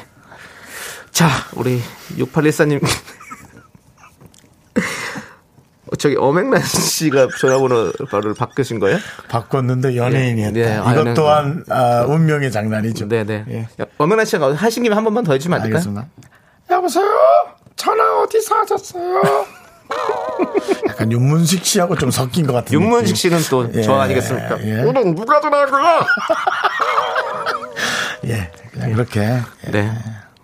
[1.10, 1.80] 자, 우리
[2.16, 2.82] 6814님.
[5.86, 8.98] 어, 저기 어맹란 씨가 전화번호를 바꾸신 거예요?
[9.28, 10.50] 바꿨는데 연예인이 예.
[10.50, 11.14] 네, 아, 이것 연예인.
[11.14, 13.08] 또한 아, 운명의 장난이죠.
[13.08, 13.44] 네네.
[13.48, 13.68] 예.
[13.98, 15.78] 어맹란 씨가 하신 김에 한 번만 더 해주면 안 될까요?
[15.78, 16.08] 알겠습니다.
[16.70, 17.06] 여보세요?
[17.76, 19.46] 전화 어디서 하셨어요?
[20.88, 23.16] 약간 윤문식 씨하고 좀 섞인 것 같은 윤문식 느낌.
[23.16, 24.62] 씨는 또 예, 저 아니겠습니까?
[24.64, 24.82] 예.
[24.82, 26.06] 오늘 누가 거야?
[28.26, 29.70] 예, 그냥 이렇게 예.
[29.70, 29.92] 네.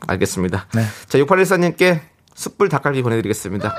[0.07, 0.67] 알겠습니다.
[0.75, 0.85] 네.
[1.09, 2.01] 자, 6814님께
[2.35, 3.75] 숯불 닭갈비 보내드리겠습니다.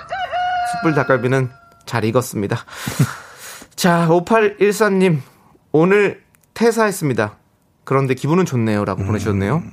[0.72, 1.50] 숯불 닭갈비는
[1.86, 2.66] 잘 익었습니다.
[3.76, 5.20] 자, 5814님,
[5.72, 6.22] 오늘
[6.54, 7.36] 퇴사했습니다.
[7.84, 8.82] 그런데 기분은 좋네요.
[8.82, 8.86] 음.
[8.86, 9.64] 라고 보내주셨네요.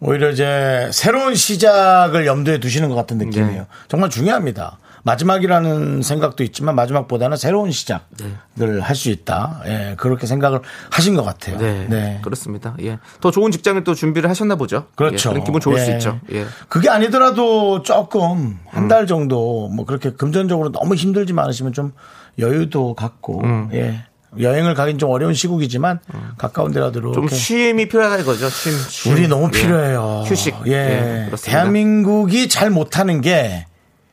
[0.00, 3.60] 오히려 이제 새로운 시작을 염두에 두시는 것 같은 느낌이에요.
[3.62, 3.66] 네.
[3.88, 4.78] 정말 중요합니다.
[5.04, 9.62] 마지막이라는 생각도 있지만 마지막보다는 새로운 시작을 할수 있다.
[9.66, 11.58] 예, 그렇게 생각을 하신 것 같아요.
[11.58, 12.20] 네.
[12.22, 12.76] 그렇습니다.
[12.82, 12.98] 예.
[13.20, 14.86] 더 좋은 직장을 또 준비를 하셨나 보죠.
[14.94, 15.30] 그렇죠.
[15.30, 15.94] 예, 그런 기분 좋을 수 예.
[15.94, 16.20] 있죠.
[16.32, 16.46] 예.
[16.68, 21.92] 그게 아니더라도 조금 한 달 정도 뭐 그렇게 금전적으로 너무 힘들지 않으시면 좀
[22.38, 23.70] 여유도 갖고 음.
[23.72, 24.04] 예.
[24.38, 25.98] 여행을 가긴 좀 어려운 시국이지만
[26.38, 28.48] 가까운 데라도 좀 쉼이 필요하다 이거죠.
[28.50, 28.72] 쉼.
[28.72, 29.12] 쉼.
[29.12, 29.50] 우리 너무 예.
[29.60, 30.24] 필요해요.
[30.26, 30.54] 휴식.
[30.66, 31.28] 예.
[31.30, 31.36] 예.
[31.42, 33.66] 대한민국이 잘 못하는 게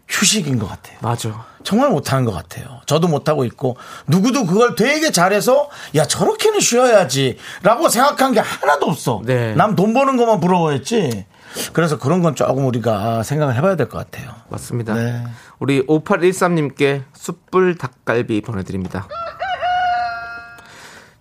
[0.09, 0.97] 휴식인 것 같아요.
[1.01, 1.45] 맞아.
[1.63, 2.81] 정말 못하는 것 같아요.
[2.87, 9.21] 저도 못하고 있고 누구도 그걸 되게 잘해서 야 저렇게는 쉬어야지 라고 생각한 게 하나도 없어.
[9.23, 9.53] 네.
[9.55, 11.25] 남 돈 버는 것만 부러워했지.
[11.73, 14.31] 그래서 그런 건 조금 우리가 생각을 해봐야 될 것 같아요.
[14.49, 14.93] 맞습니다.
[14.93, 15.23] 네.
[15.59, 19.07] 우리 5813님께 숯불 닭갈비 보내드립니다.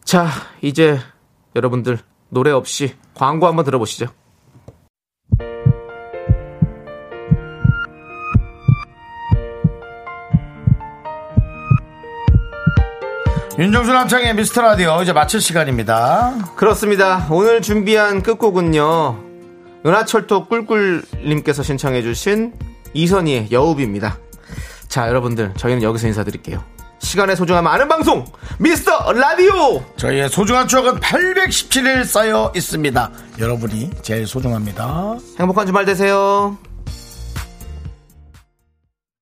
[0.05, 0.29] 자,
[0.63, 0.99] 이제
[1.57, 1.99] 여러분들
[2.31, 4.07] 노래 없이 광고 한번 들어보시죠.
[13.59, 16.53] 윤정수 남창의 미스터 라디오 이제 마칠 시간입니다.
[16.55, 17.27] 그렇습니다.
[17.29, 19.19] 오늘 준비한 끝곡은요.
[19.85, 22.53] 은하철도 꿀꿀님께서 신청해주신
[22.95, 24.17] 이선희의 여우비입니다.
[24.87, 26.63] 자, 여러분들, 저희는 여기서 인사드릴게요.
[27.01, 28.25] 시간의 소중함 아는 방송,
[28.61, 29.85] 미스터 라디오!
[29.97, 33.11] 저희의 소중한 추억은 817일 쌓여 있습니다.
[33.41, 35.17] 여러분이 제일 소중합니다.
[35.41, 36.57] 행복한 주말 되세요.